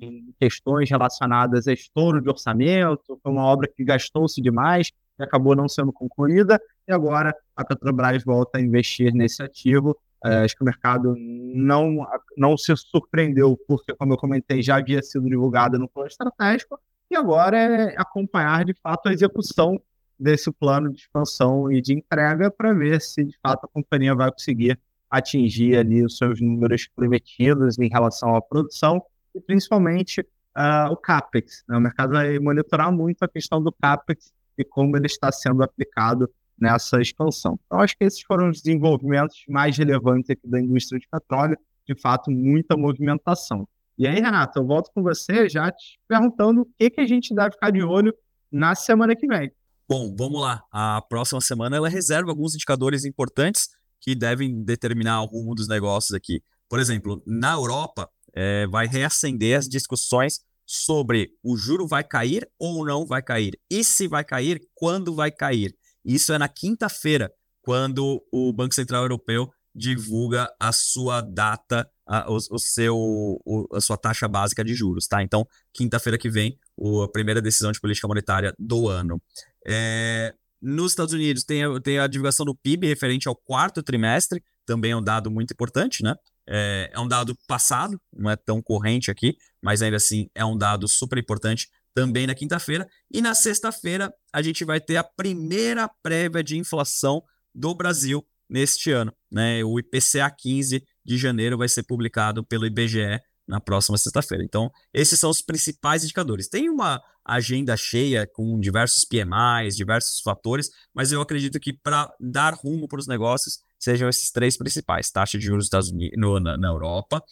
em, 0.00 0.34
questões 0.38 0.90
relacionadas 0.90 1.66
a 1.68 1.72
estouro 1.72 2.20
de 2.20 2.28
orçamento, 2.28 3.18
foi 3.22 3.32
uma 3.32 3.44
obra 3.44 3.68
que 3.68 3.84
gastou-se 3.84 4.40
demais 4.40 4.90
e 5.18 5.22
acabou 5.22 5.54
não 5.54 5.68
sendo 5.68 5.92
concluída, 5.92 6.60
e 6.88 6.92
agora 6.92 7.34
a 7.54 7.64
Petrobras 7.64 8.24
volta 8.24 8.58
a 8.58 8.60
investir 8.60 9.12
nesse 9.12 9.42
ativo. 9.42 9.90
Uh, 10.24 10.44
acho 10.44 10.54
que 10.54 10.62
o 10.62 10.66
mercado 10.66 11.14
não, 11.18 12.06
não 12.36 12.56
se 12.56 12.74
surpreendeu, 12.76 13.58
porque, 13.66 13.94
como 13.94 14.12
eu 14.12 14.18
comentei, 14.18 14.62
já 14.62 14.76
havia 14.76 15.02
sido 15.02 15.26
divulgada 15.26 15.78
no 15.78 15.88
plano 15.88 16.08
estratégico, 16.08 16.78
e 17.10 17.16
agora 17.16 17.56
é 17.56 17.94
acompanhar 17.98 18.64
de 18.64 18.74
fato 18.82 19.08
a 19.08 19.12
execução 19.12 19.80
desse 20.18 20.52
plano 20.52 20.92
de 20.92 21.00
expansão 21.00 21.72
e 21.72 21.80
de 21.80 21.94
entrega 21.94 22.50
para 22.50 22.74
ver 22.74 23.00
se 23.00 23.24
de 23.24 23.36
fato 23.42 23.64
a 23.64 23.68
companhia 23.68 24.14
vai 24.14 24.30
conseguir 24.30 24.78
atingir 25.10 25.76
ali 25.76 26.04
os 26.04 26.16
seus 26.16 26.40
números 26.40 26.88
prometidos 26.94 27.78
em 27.78 27.88
relação 27.88 28.36
à 28.36 28.40
produção 28.40 29.02
e 29.34 29.40
principalmente 29.40 30.20
uh, 30.20 30.92
o 30.92 30.96
CAPEX. 30.96 31.64
Né? 31.68 31.76
O 31.76 31.80
mercado 31.80 32.12
vai 32.12 32.38
monitorar 32.38 32.92
muito 32.92 33.22
a 33.22 33.28
questão 33.28 33.62
do 33.62 33.72
CAPEX 33.72 34.32
e 34.56 34.64
como 34.64 34.96
ele 34.96 35.06
está 35.06 35.32
sendo 35.32 35.62
aplicado 35.62 36.30
nessa 36.58 37.00
expansão. 37.00 37.58
Então, 37.66 37.80
acho 37.80 37.96
que 37.96 38.04
esses 38.04 38.20
foram 38.22 38.50
os 38.50 38.60
desenvolvimentos 38.60 39.42
mais 39.48 39.76
relevantes 39.76 40.30
aqui 40.30 40.46
da 40.46 40.60
indústria 40.60 41.00
de 41.00 41.08
petróleo, 41.08 41.56
de 41.86 41.94
fato, 41.98 42.30
muita 42.30 42.76
movimentação. 42.76 43.66
E 43.96 44.06
aí, 44.06 44.20
Renato, 44.20 44.58
eu 44.58 44.66
volto 44.66 44.90
com 44.94 45.02
você 45.02 45.48
já 45.48 45.70
te 45.70 45.98
perguntando 46.06 46.62
o 46.62 46.68
que, 46.78 46.90
que 46.90 47.00
a 47.00 47.06
gente 47.06 47.34
deve 47.34 47.52
ficar 47.52 47.70
de 47.70 47.82
olho 47.82 48.14
na 48.52 48.74
semana 48.74 49.16
que 49.16 49.26
vem. 49.26 49.50
Bom, 49.88 50.14
vamos 50.16 50.40
lá. 50.40 50.62
A 50.70 51.02
próxima 51.08 51.40
semana 51.40 51.76
ela 51.76 51.88
reserva 51.88 52.30
alguns 52.30 52.54
indicadores 52.54 53.04
importantes 53.04 53.68
que 54.00 54.14
devem 54.14 54.62
determinar 54.62 55.22
o 55.22 55.26
rumo 55.26 55.54
dos 55.54 55.68
negócios 55.68 56.14
aqui. 56.14 56.42
Por 56.68 56.78
exemplo, 56.78 57.22
na 57.26 57.52
Europa, 57.52 58.08
é, 58.32 58.66
vai 58.66 58.86
reacender 58.86 59.58
as 59.58 59.68
discussões 59.68 60.40
sobre 60.64 61.32
o 61.42 61.56
juro 61.56 61.84
vai 61.84 62.04
cair 62.04 62.48
ou 62.56 62.84
não 62.84 63.04
vai 63.04 63.20
cair. 63.20 63.58
E 63.68 63.82
se 63.82 64.06
vai 64.06 64.24
cair, 64.24 64.60
quando 64.72 65.14
vai 65.14 65.30
cair. 65.30 65.74
Isso 66.04 66.32
é 66.32 66.38
na 66.38 66.48
quinta-feira, 66.48 67.32
quando 67.60 68.24
o 68.32 68.52
Banco 68.52 68.74
Central 68.74 69.02
Europeu 69.02 69.50
divulga 69.74 70.48
a 70.60 70.72
sua 70.72 71.20
data, 71.20 71.90
a, 72.06 72.30
o, 72.30 72.36
o, 72.36 72.58
seu, 72.58 72.96
o, 72.96 73.66
a 73.72 73.80
sua 73.80 73.96
taxa 73.96 74.28
básica 74.28 74.64
de 74.64 74.74
juros, 74.74 75.06
tá? 75.06 75.22
Então, 75.22 75.46
quinta-feira 75.72 76.16
que 76.16 76.30
vem, 76.30 76.56
o, 76.76 77.02
a 77.02 77.10
primeira 77.10 77.42
decisão 77.42 77.72
de 77.72 77.80
política 77.80 78.06
monetária 78.06 78.54
do 78.58 78.88
ano. 78.88 79.20
É, 79.66 80.34
nos 80.60 80.92
Estados 80.92 81.14
Unidos 81.14 81.44
tem 81.44 81.64
a, 81.64 81.80
tem 81.80 81.98
a 81.98 82.06
divulgação 82.06 82.44
do 82.44 82.54
PIB 82.54 82.86
referente 82.86 83.28
ao 83.28 83.36
quarto 83.36 83.82
trimestre, 83.82 84.42
também 84.66 84.92
é 84.92 84.96
um 84.96 85.02
dado 85.02 85.30
muito 85.30 85.52
importante, 85.52 86.02
né? 86.02 86.14
É, 86.48 86.90
é, 86.92 87.00
um 87.00 87.06
dado 87.06 87.36
passado, 87.46 88.00
não 88.12 88.30
é 88.30 88.36
tão 88.36 88.60
corrente 88.60 89.10
aqui, 89.10 89.36
mas 89.62 89.82
ainda 89.82 89.96
assim 89.96 90.28
é 90.34 90.44
um 90.44 90.56
dado 90.56 90.88
super 90.88 91.18
importante 91.18 91.68
também 91.94 92.26
na 92.26 92.34
quinta-feira. 92.34 92.88
E 93.12 93.20
na 93.20 93.34
sexta-feira 93.34 94.12
a 94.32 94.42
gente 94.42 94.64
vai 94.64 94.80
ter 94.80 94.96
a 94.96 95.04
primeira 95.04 95.88
prévia 96.02 96.42
de 96.42 96.58
inflação 96.58 97.22
do 97.54 97.74
Brasil 97.74 98.24
neste 98.48 98.90
ano. 98.90 99.12
Né? 99.30 99.62
O 99.64 99.78
IPCA 99.78 100.30
15 100.30 100.84
de 101.04 101.18
janeiro 101.18 101.56
vai 101.56 101.68
ser 101.68 101.84
publicado 101.84 102.44
pelo 102.44 102.66
IBGE 102.66 103.20
na 103.46 103.60
próxima 103.60 103.98
sexta-feira. 103.98 104.44
Então, 104.44 104.70
esses 104.94 105.18
são 105.18 105.30
os 105.30 105.42
principais 105.42 106.04
indicadores. 106.04 106.48
Tem 106.48 106.68
uma 106.68 107.02
agenda 107.34 107.76
cheia 107.76 108.26
com 108.26 108.58
diversos 108.58 109.04
PMIs, 109.04 109.76
diversos 109.76 110.20
fatores, 110.20 110.70
mas 110.94 111.12
eu 111.12 111.20
acredito 111.20 111.60
que 111.60 111.72
para 111.72 112.12
dar 112.18 112.54
rumo 112.54 112.88
para 112.88 112.98
os 112.98 113.06
negócios 113.06 113.60
sejam 113.78 114.08
esses 114.08 114.30
três 114.30 114.56
principais: 114.56 115.10
taxa 115.10 115.38
de 115.38 115.44
juros 115.44 115.64
Estados 115.64 115.90
Unidos, 115.90 116.18
no, 116.18 116.40
na, 116.40 116.56
na, 116.56 116.68
Europa, 116.68 117.22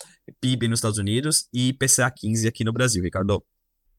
PIB 0.41 0.69
nos 0.69 0.79
Estados 0.79 0.99
Unidos 0.99 1.49
e 1.53 1.69
IPCA 1.69 2.11
15 2.11 2.49
aqui 2.49 2.65
no 2.65 2.73
Brasil, 2.73 3.03
Ricardo. 3.03 3.43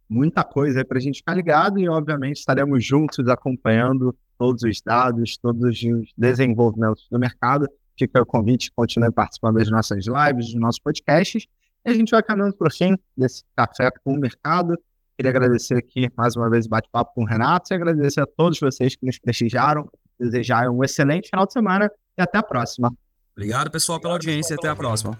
Muita 0.09 0.43
coisa 0.43 0.83
para 0.83 0.97
a 0.97 1.01
gente 1.01 1.17
ficar 1.17 1.35
ligado 1.35 1.79
e, 1.79 1.87
obviamente, 1.87 2.37
estaremos 2.37 2.83
juntos 2.83 3.27
acompanhando 3.27 4.17
todos 4.39 4.63
os 4.63 4.81
dados, 4.81 5.37
todos 5.37 5.61
os 5.61 6.13
desenvolvimentos 6.17 7.07
do 7.11 7.19
mercado. 7.19 7.67
Fica 7.97 8.21
o 8.21 8.25
convite, 8.25 8.71
continue 8.73 9.11
participando 9.11 9.57
das 9.57 9.69
nossas 9.69 10.05
lives, 10.07 10.47
dos 10.47 10.59
nossos 10.59 10.79
podcasts. 10.79 11.45
E 11.85 11.91
a 11.91 11.93
gente 11.93 12.09
vai 12.09 12.23
caminhando 12.23 12.55
para 12.55 12.69
o 12.69 12.71
fim 12.71 12.97
desse 13.15 13.43
café 13.55 13.91
com 14.03 14.13
o 14.13 14.17
mercado. 14.19 14.75
Queria 15.19 15.31
agradecer 15.31 15.75
aqui 15.75 16.09
mais 16.15 16.37
uma 16.37 16.49
vez 16.49 16.65
o 16.65 16.69
bate-papo 16.69 17.11
com 17.13 17.23
o 17.23 17.25
Renato 17.25 17.73
e 17.73 17.75
agradecer 17.75 18.21
a 18.21 18.25
todos 18.25 18.57
vocês 18.57 18.95
que 18.95 19.05
nos 19.05 19.19
prestigiaram. 19.19 19.85
Desejar 20.17 20.69
um 20.69 20.81
excelente 20.81 21.29
final 21.29 21.45
de 21.45 21.51
semana 21.51 21.91
e 22.17 22.21
até 22.21 22.37
a 22.37 22.43
próxima. 22.43 22.89
Obrigado, 23.35 23.69
pessoal, 23.69 23.99
pela 23.99 24.13
audiência 24.13 24.53
e 24.53 24.55
até 24.55 24.69
a 24.69 24.75
próxima. 24.77 25.19